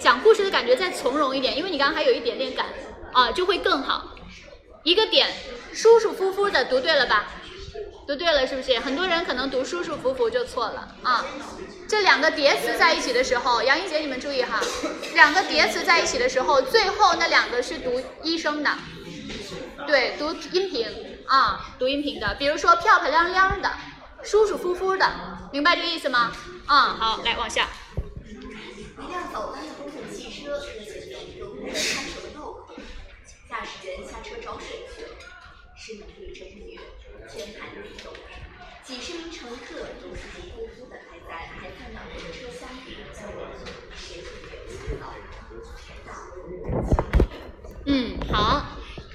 [0.00, 2.66] 讲故事的感觉再从容一点，因为你刚刚还有一点点赶
[3.12, 4.14] 啊，就会更好。
[4.84, 5.28] 一个点，
[5.72, 7.32] 舒舒服服的读对了吧？
[8.06, 8.78] 读对了是不是？
[8.78, 11.26] 很多人可能读舒舒服服就错了啊。
[11.86, 14.60] 这两个叠词在一起的时候，杨一杰你们注意哈，
[15.14, 18.70] 两个叠词在一起的时候，最后那两个是读一声的，
[19.86, 20.86] 对，读音频
[21.28, 22.34] 啊，读音频的。
[22.34, 23.70] 比如说漂漂亮亮的。
[24.24, 25.08] 舒舒服服的，
[25.52, 26.32] 明白这个意思吗？
[26.66, 27.68] 嗯，好，来往下。
[27.96, 30.58] 一辆走的公共汽车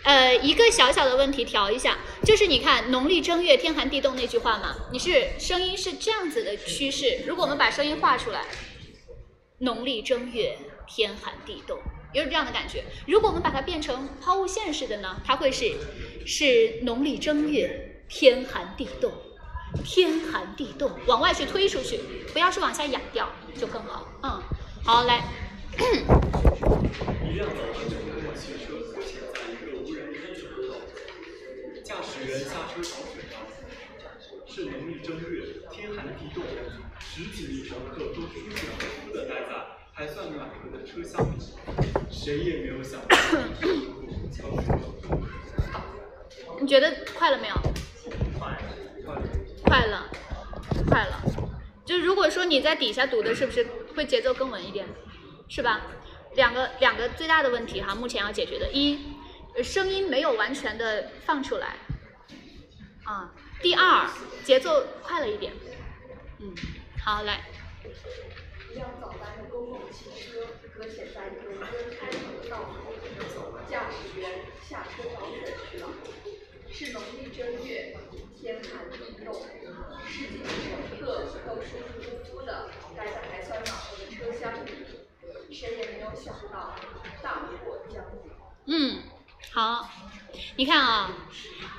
[0.03, 7.21] 呃，一个小小的问题调一下，就是你看“农历正月，天寒地冻”那句话嘛，你是声音是这样子的趋势。
[7.25, 8.43] 如果我们把声音画出来
[9.59, 11.79] ，“农历正月，天寒地冻”，
[12.13, 12.83] 有这样的感觉。
[13.07, 15.71] 如果我们把它变成抛物线式的呢，它会是
[16.25, 19.09] 是“农历正月，天寒地冻，
[19.85, 22.01] 天寒地冻”，往外去推出去，
[22.33, 24.09] 不要是往下哑掉，就更好。
[24.21, 24.41] 嗯，
[24.83, 25.23] 好，来。
[31.93, 33.37] 驾驶员下车找水了。
[34.47, 36.43] 是农历正月，天寒地冻，
[36.99, 39.49] 十几名乘客都舒舒服服的待在
[39.93, 41.35] 还算暖和的车厢里，
[42.09, 43.15] 谁也没有想到
[46.59, 47.55] 你觉得快了没有？
[48.39, 48.57] 快，
[49.05, 49.21] 快了。
[49.63, 50.09] 快了，
[50.89, 51.21] 快了。
[51.85, 54.87] 就如果说你在底下读的，是不是会节奏更稳一点？
[55.47, 55.81] 是吧？
[56.35, 58.99] 两个两个最大的问题哈，目前要解决的，一，
[59.61, 61.75] 声音没有完全的放出来，
[63.03, 64.09] 啊，第二，
[64.43, 65.53] 节奏快了一点，
[66.39, 66.55] 嗯，
[67.03, 67.41] 好，来。
[68.71, 74.31] 一辆早班的公共汽车搁浅在一个无人开口的道口，驾驶员
[74.67, 75.89] 下车找水去了。
[76.71, 77.95] 是农历正月，
[78.35, 79.45] 天寒地冻，
[80.07, 84.69] 十几名乘客都舒舒服服的待在还算暖和的车厢里，
[85.53, 86.73] 谁也没有想到
[87.21, 88.33] 大祸将临。
[88.65, 89.03] 嗯，
[89.55, 89.87] 好，
[90.55, 91.11] 你看啊，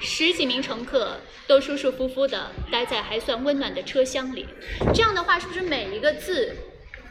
[0.01, 1.19] 十几名乘客
[1.49, 4.47] 都舒舒服服的待在还算温暖的车厢里，
[4.95, 6.55] 这样的话是不是每一个字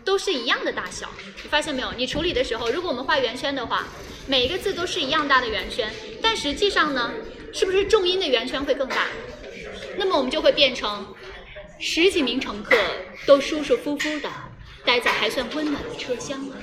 [0.05, 1.09] 都是一样的大小？
[1.43, 1.91] 你发现没有？
[1.91, 3.85] 你处理的时候，如果我们画圆圈的话，
[4.25, 7.11] 每一个字都是一样大的圆圈，但实际上呢，
[7.53, 9.07] 是不是重音的圆圈会更大？
[9.97, 11.13] 那么我们就会变成
[11.77, 12.73] 十几名乘客
[13.27, 14.29] 都舒舒服服的
[14.85, 16.53] 待在还算温暖的车厢里，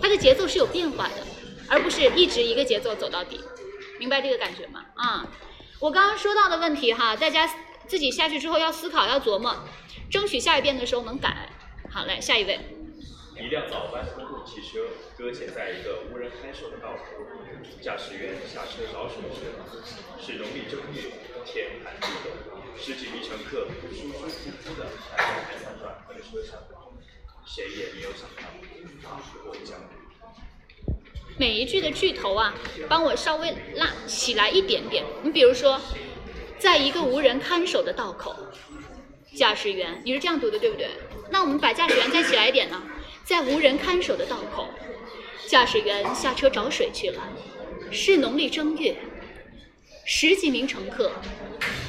[0.00, 1.26] 它的节奏是有变化的。
[1.70, 3.40] 而不是一直一个节奏走到底，
[4.00, 4.84] 明白这个感觉吗？
[4.96, 5.26] 啊、
[5.78, 7.48] 我刚刚说到的问题哈，大家
[7.86, 9.54] 自己下去之后要思考，要琢磨，
[10.10, 11.48] 争取下一遍的时候能改。
[11.88, 12.58] 好，来下一位。
[13.36, 14.84] 一辆早班公共汽车
[15.16, 17.24] 搁浅在一个无人看守的道口，
[17.80, 19.64] 驾驶员下车找水去了。
[20.20, 21.10] 是农历正月，
[21.46, 22.32] 天寒地冻，
[22.76, 24.84] 十几名乘客舒舒服服的
[25.16, 26.58] 待在还算暖和的车上，
[27.46, 28.42] 谁也没有想到
[29.02, 29.99] 大祸将临。
[31.40, 32.54] 每一句的句头啊，
[32.86, 35.02] 帮我稍微拉起来一点点。
[35.22, 35.80] 你比如说，
[36.58, 38.36] 在一个无人看守的道口，
[39.34, 40.90] 驾驶员，你是这样读的对不对？
[41.30, 42.82] 那我们把驾驶员再起来一点呢，
[43.24, 44.68] 在无人看守的道口，
[45.46, 47.22] 驾驶员下车找水去了。
[47.90, 48.94] 是农历正月，
[50.04, 51.10] 十几名乘客，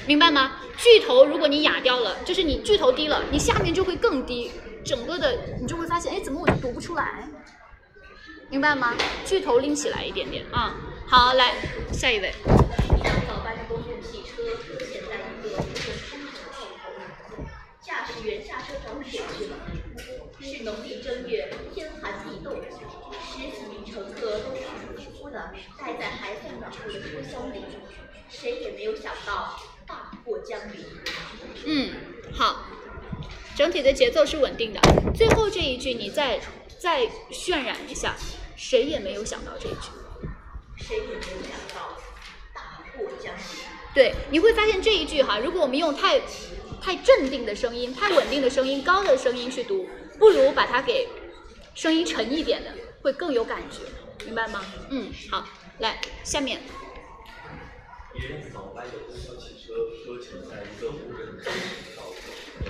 [0.07, 0.61] 明白吗？
[0.77, 4.49] 句头如果你哑掉了，就是你句头低了，你下面就会更低，
[4.85, 7.27] 整个的你就会发现，哎，怎么我读不出来？
[8.51, 8.93] 明白吗？
[9.25, 10.75] 巨头拎起来一点点啊、
[11.07, 11.53] 好，来
[11.93, 12.33] 下一位。
[12.97, 17.45] 一辆早班的公共汽车搁浅在一个无人看守的道口，
[17.81, 19.55] 驾驶员下车找水去了。
[20.41, 22.61] 是农历正月，天寒地冻，
[23.23, 24.61] 十几名乘客都舒
[24.97, 27.63] 舒服服的待在还算暖和的车厢里，
[28.27, 30.83] 谁也没有想到大祸将临。
[31.65, 31.93] 嗯，
[32.33, 32.65] 好，
[33.55, 34.81] 整体的节奏是稳定的。
[35.15, 36.41] 最后这一句你再
[36.79, 38.15] 再渲染一下，
[38.61, 39.89] 谁也没有想到这一句。
[40.77, 41.97] 谁也没有想到
[42.53, 42.61] 大
[42.93, 43.43] 祸将临。
[43.91, 46.21] 对，你会发现这一句哈，如果我们用太
[46.79, 49.89] 太镇定的声音、太稳定的声音、高的声音去读，
[50.19, 51.09] 不如把它给
[51.73, 53.79] 声音沉一点的，会更有感觉，
[54.25, 54.63] 明白吗？
[54.91, 55.43] 嗯，好，
[55.79, 56.61] 来下面。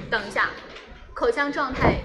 [0.10, 0.52] 等一下，
[1.14, 2.02] 口腔状态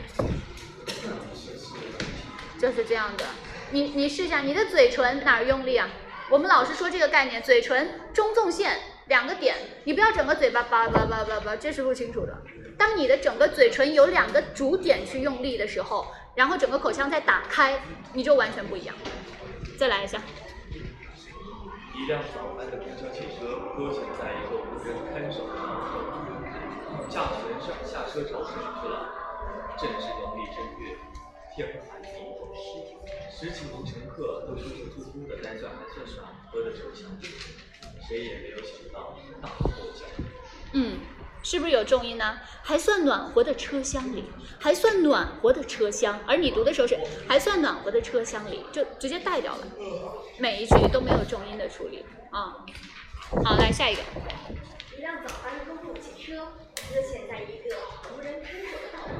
[2.61, 3.25] 就是这样的。
[3.71, 5.89] 你你试一下，你的嘴唇哪儿用力啊？
[6.31, 12.37] 我们老是说这个概念，嘴唇中纵线两个点，你不要整个嘴巴叭叭叭叭叭，这是不清楚的。
[12.79, 17.81] 当你的整个嘴唇有两个主点去用力的时候，然后整个口腔再打开，
[18.13, 18.95] 你就完全不一样。
[19.79, 20.21] 再来一下。
[21.95, 28.53] 一辆早班的公交汽车搁浅在一个无人看守的道口，驾驶员上下车找水
[28.83, 29.15] 去了。
[29.79, 30.97] 正是农历正月，
[31.55, 32.46] 天寒地冻，
[33.31, 37.27] 十几名乘客都舒舒服服的待在还算暖和的车厢里，
[38.09, 40.27] 谁也没有想到大祸将临。
[40.73, 40.99] 嗯，
[41.43, 42.39] 是不是有重音呢？
[42.63, 44.25] 还算暖和的车厢里，
[44.59, 46.99] 还算暖和的车厢，而你读的时候是
[47.29, 49.67] 还算暖和的车厢里，就直接带掉了，
[50.39, 52.65] 每一句都没有重音的处理啊。
[53.45, 54.03] 好，来下一个。
[54.97, 57.77] 一辆早班的公共汽车搁浅在一个
[58.15, 59.13] 无人看守的道路，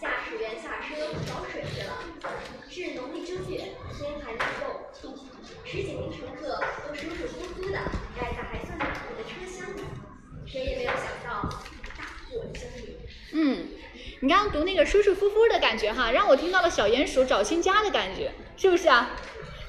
[0.00, 1.92] 驾驶员下车找水去了。
[4.32, 4.44] 是农历正月，天寒地
[5.00, 5.14] 冻，
[5.64, 7.78] 十几名乘客都舒舒服服的
[8.18, 9.80] 待在还算暖和的车厢里，
[10.46, 11.48] 谁也没有想到
[11.96, 12.96] 大祸将临。
[13.32, 13.68] 嗯，
[14.20, 19.10] 你刚刚读那个舒舒服服的感觉哈，让我听到了小鼹鼠找新家的感觉，是不是啊？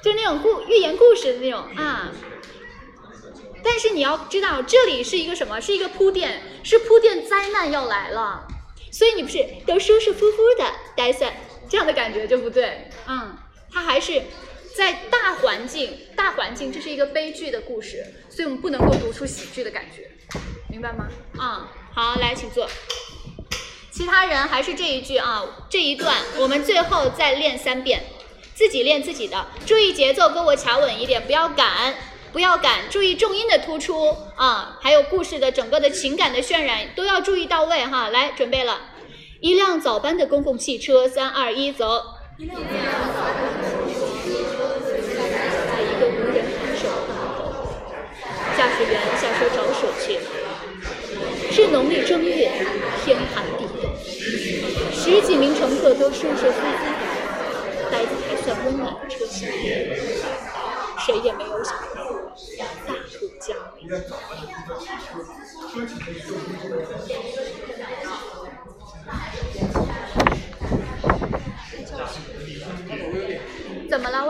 [0.02, 2.10] 就那种故寓言故事的那种啊。
[3.62, 5.60] 但是你要知道，这里是一个什么？
[5.60, 8.48] 是一个铺垫，是铺垫灾难要来了，
[8.90, 10.64] 所以你不是都舒舒服服的
[10.96, 11.36] 待在
[11.68, 13.36] 这样的感觉就不对，嗯，
[13.70, 14.22] 它还是
[14.74, 20.10] 在大环境，大环境这是一个悲剧的故事，所以我们不能够读出喜剧的感觉，
[20.68, 21.08] 明白吗？
[21.38, 22.68] 啊、好，来，请坐。
[23.90, 28.04] 其他人还是这一句啊，这一段我们最后再练三遍，
[28.54, 31.94] 自己练自己的，注意节奏，跟我卡稳一点，不要赶。
[32.32, 38.10] 不要赶，注意重音的突出啊，还有故事的整个的情感的渲染都要注意到位哈。
[38.10, 38.82] 来，准备了，
[39.40, 42.04] 一辆早班的公共汽车，三二一，走。
[42.38, 43.89] 一辆早班的
[48.60, 50.28] 驾驶员下车找水去了。
[51.50, 52.52] 是农历正月，
[53.02, 53.90] 天寒地冻，
[54.92, 56.60] 十几名乘客都舒舒服服的
[57.90, 59.54] 待在还算温暖的车厢里，
[60.98, 62.04] 谁也没有想到
[62.58, 62.92] 要大
[63.22, 63.88] 雾降临。
[73.88, 74.26] 怎么了，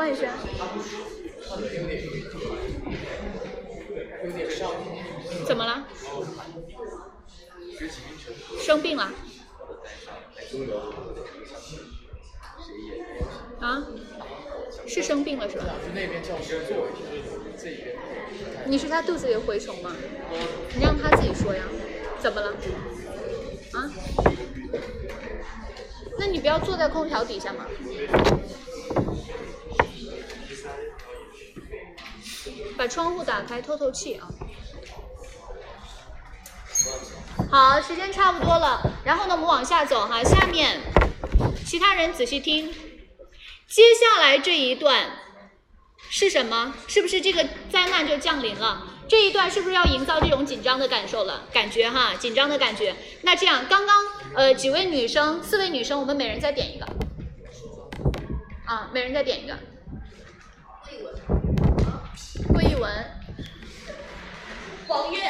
[5.47, 5.87] 怎么了？
[8.59, 9.13] 生病了？
[13.61, 13.87] 啊？
[14.87, 15.65] 是生病了是吧？
[18.67, 19.97] 你是他肚子里的蛔虫吗？
[20.75, 21.63] 你让他自己说呀。
[22.19, 22.53] 怎么了？
[23.73, 23.91] 啊？
[26.19, 27.67] 那你不要坐在空调底下吗？
[32.81, 34.27] 把窗户打开透透气啊。
[37.51, 40.25] 好，时间差不多了，然后呢，我们往下走哈。
[40.25, 40.81] 下面，
[41.67, 42.73] 其他人仔细听，
[43.69, 45.11] 接下来这一段
[46.09, 46.73] 是什么？
[46.89, 48.87] 是不是这个灾难就降临了？
[49.07, 51.43] 这一段是不是要营造这种紧张的感受了？
[51.53, 52.97] 感觉哈，紧张的感觉。
[53.21, 56.87] 那这样，刚刚呃几位女生，四位女生，我们每人再点一个，
[58.65, 59.55] 啊，每人再点一个。
[62.55, 62.91] 桂一文，
[64.89, 65.21] 王悦，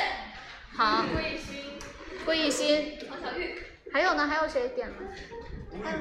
[0.77, 1.79] 好，郭艺兴，
[2.25, 3.61] 郭艺兴，曹小玉，
[3.93, 4.27] 还有呢？
[4.29, 4.95] 还有谁点了？
[5.83, 5.99] 还有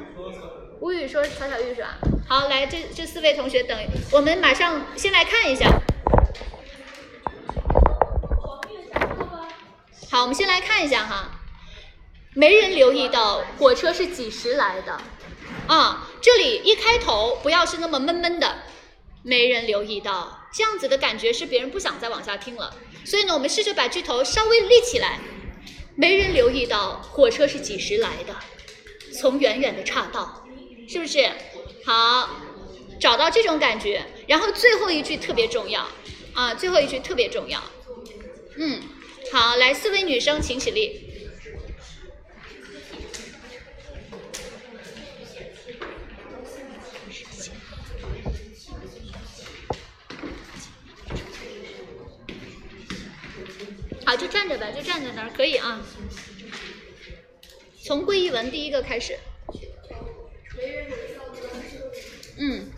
[0.79, 1.97] 吴宇说曹小玉是吧？
[2.27, 3.75] 好，来这这四位同学等，
[4.11, 5.67] 我们马上先来看一下。
[10.11, 11.31] 好，我们先来看一下哈，
[12.35, 15.01] 没人留意到火车是几时来的
[15.67, 16.07] 啊？
[16.21, 18.57] 这里一开头不要是那么闷闷的，
[19.23, 22.75] 没人留意到，这样子的感觉是别人不想再往下听了。
[23.05, 25.19] 所以呢，我们试着把句头稍微立起来。
[25.95, 28.33] 没人留意到火车是几时来的，
[29.19, 30.45] 从远远的岔道，
[30.87, 31.29] 是不是？
[31.83, 32.29] 好，
[33.01, 35.85] 找到这种感觉，然后最后一句特别重要
[36.33, 37.61] 啊，最后一句特别重要。
[38.55, 38.81] 嗯，
[39.33, 41.08] 好，来四位女生请起立。
[54.09, 55.85] 好，就站着呗，就站在那儿，可以啊。
[57.83, 59.15] 从桂一文第一个开始。
[62.39, 62.71] 嗯。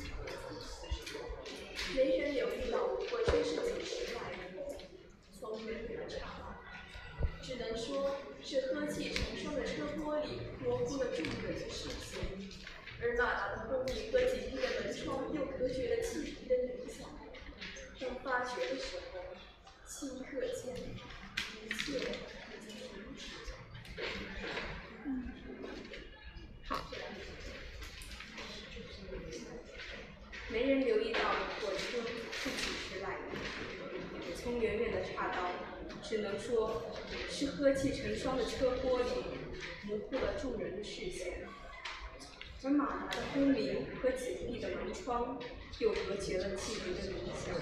[45.21, 45.39] 的门窗
[45.79, 47.55] 又隔绝了汽笛的鸣响。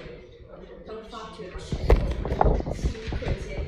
[0.86, 1.76] 当发觉的时
[2.38, 3.66] 候，顷刻间，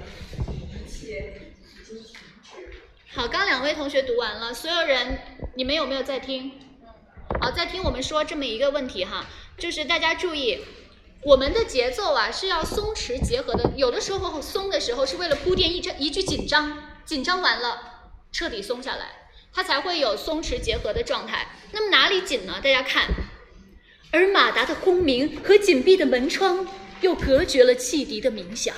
[0.49, 2.13] 一切已经停
[2.43, 2.81] 止。
[3.13, 5.19] 好，刚两位同学读完了，所有人，
[5.55, 6.59] 你们有没有在听？
[7.39, 9.25] 好，在听我们说这么一个问题哈，
[9.57, 10.65] 就是大家注意，
[11.23, 21.49] 我们的节奏啊是要松弛结合的，有的时候松的时候是为了铺垫一句一句紧张，紧张完了彻底松下来，它才会有松弛结合的状态。
[21.71, 22.59] 那么哪里紧呢？
[22.63, 23.07] 大家看，
[24.11, 26.67] 而马达的轰鸣和紧闭的门窗
[27.01, 28.75] 又隔绝了汽笛的鸣响。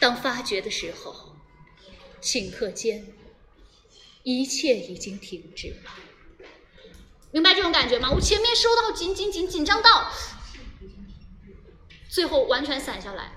[0.00, 1.36] 当发觉的时候，
[2.20, 3.06] 顷刻间，
[4.24, 5.92] 一切已经停止了。
[7.30, 8.10] 明白这种感觉吗？
[8.10, 10.10] 我前面收到紧紧紧紧张到，
[12.10, 13.32] 最后完全散下来。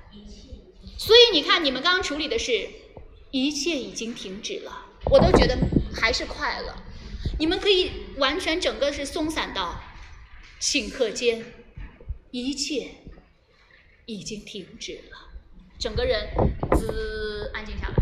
[0.98, 2.68] 所以你看，你们刚刚处理的是，
[3.30, 5.58] 一切已经停止了，我都觉得
[5.94, 6.84] 还是快了。
[7.38, 9.82] 你们可以完全整个是松散到，
[10.60, 11.46] 顷刻间，
[12.32, 12.92] 一切
[14.06, 15.18] 已经停止了，
[15.80, 16.30] 整个人
[16.76, 17.96] 滋安静下来。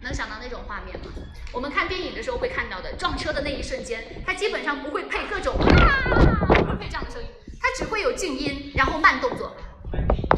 [0.00, 1.06] 能想到那种画面吗？
[1.52, 7.28] 我们看电影的时候会看到的，撞车的那一瞬间，它基本上不会配各种啊，不会配这样的声音，
[7.60, 9.56] 它只会有静音，然后慢动作，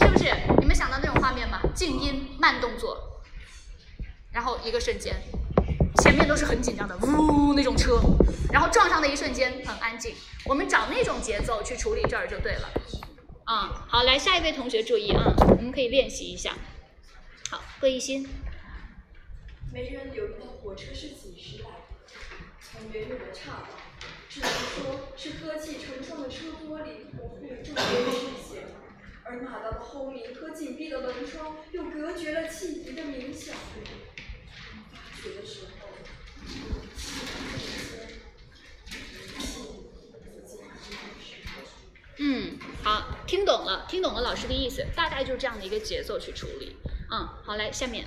[0.00, 0.34] 是不是？
[0.60, 3.22] 你们想到那种画面吗静音慢动作，
[4.32, 5.14] 然后一个瞬间，
[6.00, 8.00] 前面都是很紧张的，呜那种车，
[8.50, 10.14] 然后撞上的一瞬间很安静。
[10.46, 12.70] 我们找那种节奏去处理这儿就对了。
[13.44, 16.54] 啊、好，来下一位同学注意啊，我们可以练习一下。
[17.50, 18.26] 好，贺一新。
[19.72, 21.68] 没人留意到火车是几时来，
[22.60, 23.68] 从远远的岔道，
[24.28, 28.64] 只能说是呵气成双的车玻璃模糊了众人的视线，
[29.24, 33.54] 而马达的轰鸣和紧闭的门窗又隔绝了汽笛的鸣响。
[34.90, 35.79] 发觉的时候，
[42.22, 46.76] 嗯，好，听懂了，听懂了老师的意思，大概就是这样的一个节奏去处理。
[47.10, 48.06] 嗯，好，来下面。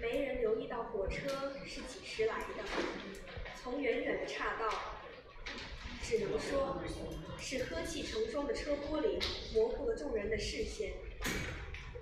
[0.00, 2.64] 没人留意到火车是几时来的，
[3.62, 4.68] 从远远的岔道，
[6.02, 6.82] 只能说
[7.40, 9.18] 是呵气成双的车玻璃
[9.54, 10.92] 模糊了众人的视线，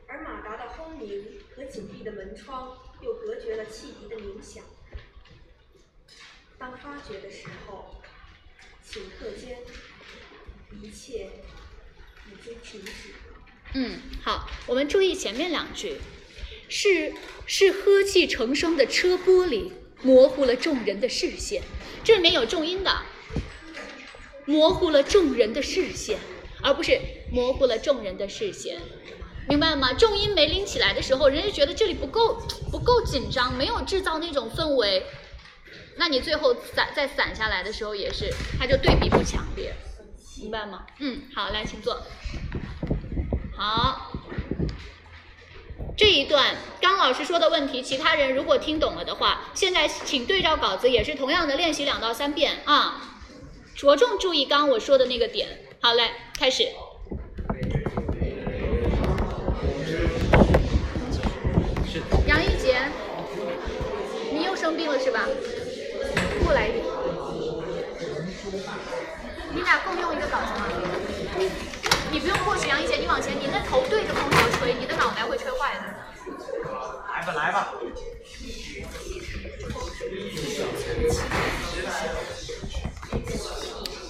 [0.09, 4.65] 而马达的轰鸣和紧闭的门窗又隔绝了汽笛的鸣响。
[6.59, 8.01] 当发觉的时候，
[8.89, 9.59] 顷刻间，
[10.81, 11.29] 一切
[12.27, 13.19] 已经停止了。
[13.75, 15.99] 嗯，好，我们注意前面两句，
[16.69, 17.13] 是
[17.47, 19.71] 是呵气成声的车玻璃
[20.03, 21.63] 模糊了众人的视线，
[22.05, 23.03] 这里面有重音的，
[24.47, 26.19] 模糊了众人的视线，
[26.63, 26.99] 而不是
[27.31, 28.81] 模糊了众人的视线，
[29.49, 29.93] 明白吗？
[29.93, 35.05] 重音没拎起来的时候，人家觉得这里不够不够紧张，没有制造那种氛围，
[35.97, 38.29] 那你最后散再散下来的时候也是，
[38.59, 39.73] 它就对比不强烈，
[40.41, 40.85] 明白吗？
[40.99, 42.03] 嗯，好，来，请坐。
[43.57, 44.13] 好，
[45.97, 53.01] 这一段刚老师说的问题，其他人如果听懂了的话，现在请对照稿子，也是同样的练习两到三遍啊，
[53.77, 55.61] 着重注意刚我说的那个点。
[55.81, 56.69] 好嘞，开始。
[64.67, 65.21] 生病了是吧？
[66.43, 66.85] 过来一点。
[69.55, 70.67] 你俩共用一个稿子吗？
[72.11, 75.83] 你不用过去，杨一姐，你往前，你那头对着空调吹，你的脑袋会吹坏的。
[77.15, 77.75] 来吧来吧，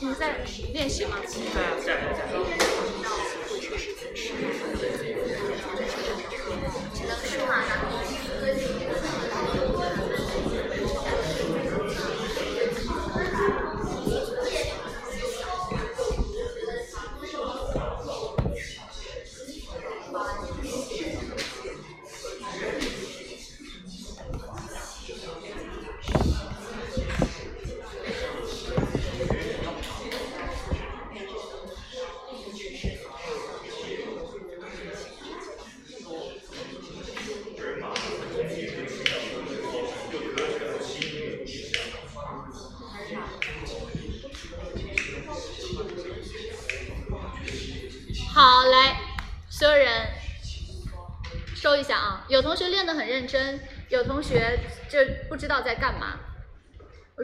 [0.01, 0.39] 你们在
[0.73, 1.19] 练习吗？
[1.27, 1.39] 只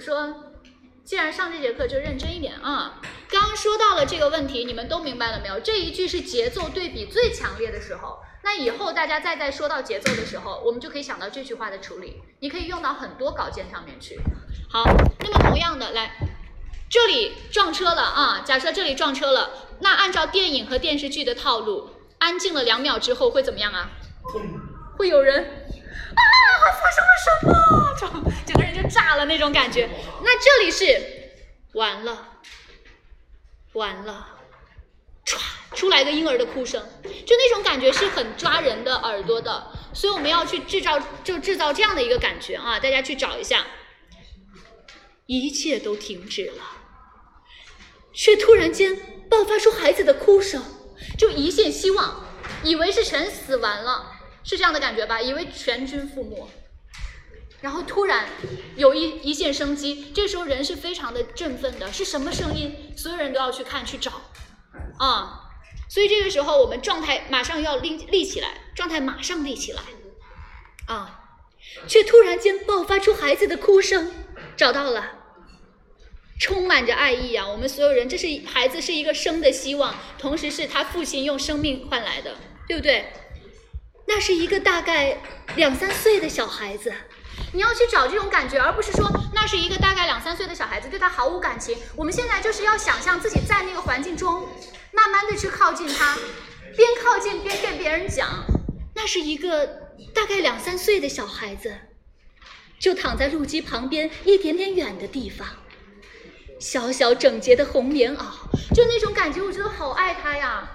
[0.03, 0.53] 说，
[1.05, 3.01] 既然上这节课就认真一点啊！
[3.31, 5.61] 刚刚说到了这个问题，你们都明白了没有？
[5.61, 14.19] 这一句是节奏对比最强烈的时候，那以后大家再在说到节奏的时候，我们就可以想到这句话的处理，你可以用到很多稿件上面去。
[14.69, 14.85] 好，
[15.21, 16.17] 那么同样的，来，
[16.91, 18.43] 这里撞车了啊！
[18.45, 19.51] 假设这里撞车了，
[19.81, 23.91] 那按照电影和电视剧的套路，安静了两秒之后会怎么样啊？
[24.99, 25.67] 会有人
[26.15, 26.23] 啊，
[26.81, 27.53] 发生了什么？
[27.99, 29.89] 整整个人就炸了那种感觉。
[30.23, 31.33] 那这里是
[31.75, 32.39] 完了，
[33.73, 34.27] 完了，
[35.25, 35.41] 唰
[35.75, 39.73] 出来个婴儿的哭声，就那种感觉是很抓人的耳朵的。
[39.95, 42.79] 所以我们要去制造，就制造这样的一个感觉啊！
[42.81, 43.67] 大家去找一下，
[45.27, 46.63] 一切都停止了。
[48.15, 50.63] 却突然间爆发出孩子的哭声，
[51.19, 52.27] 就一线希望，
[52.63, 54.12] 以为是全死完了，
[54.45, 55.21] 是这样的感觉吧？
[55.21, 56.49] 以为全军覆没，
[57.61, 58.27] 然后突然
[58.77, 62.93] 有一一线生机，这时候人是非常的振奋的，是什么声音？
[62.97, 64.11] 所有人都要去看去找，
[64.99, 65.49] 啊，
[65.89, 69.83] 所以这个时候我们状态马上要立立起来，状态马上立起来，
[70.87, 71.21] 啊，
[71.87, 74.13] 却突然间爆发出孩子的哭声，
[74.57, 75.19] 找到了。
[76.41, 77.47] 充满着爱意啊！
[77.47, 82.37] 我们所有人，这是孩子是一个生的希望，同时是他父亲用生命换来的，
[82.67, 83.13] 对不对？
[84.07, 85.19] 那是一个大概
[85.57, 86.93] 两三岁的小孩子，
[87.53, 91.77] 你要去找这种感觉，而不是说那是一个大概两三岁的小孩子对他毫无感情。
[91.97, 94.49] 我们现在就是要想象自己在那个环境中，
[94.93, 96.17] 慢慢的去靠近他，
[96.77, 98.29] 边靠近边跟别人讲，
[98.95, 99.67] 那是一个
[100.13, 101.75] 大概两三岁的小孩子，
[102.79, 105.49] 就躺在路基旁边一点点远的地方，
[106.59, 108.25] 小小整洁的红棉袄，
[108.75, 110.71] 就那种感觉，我觉得好爱他呀，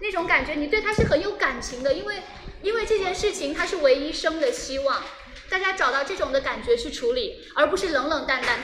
[0.00, 2.22] 那种感觉你对他是很有感情的，因为
[2.62, 5.02] 因为这件事情他是唯一生的希望，
[5.48, 8.58] 大家找到这种的感觉去处理，而不是冷冷淡淡。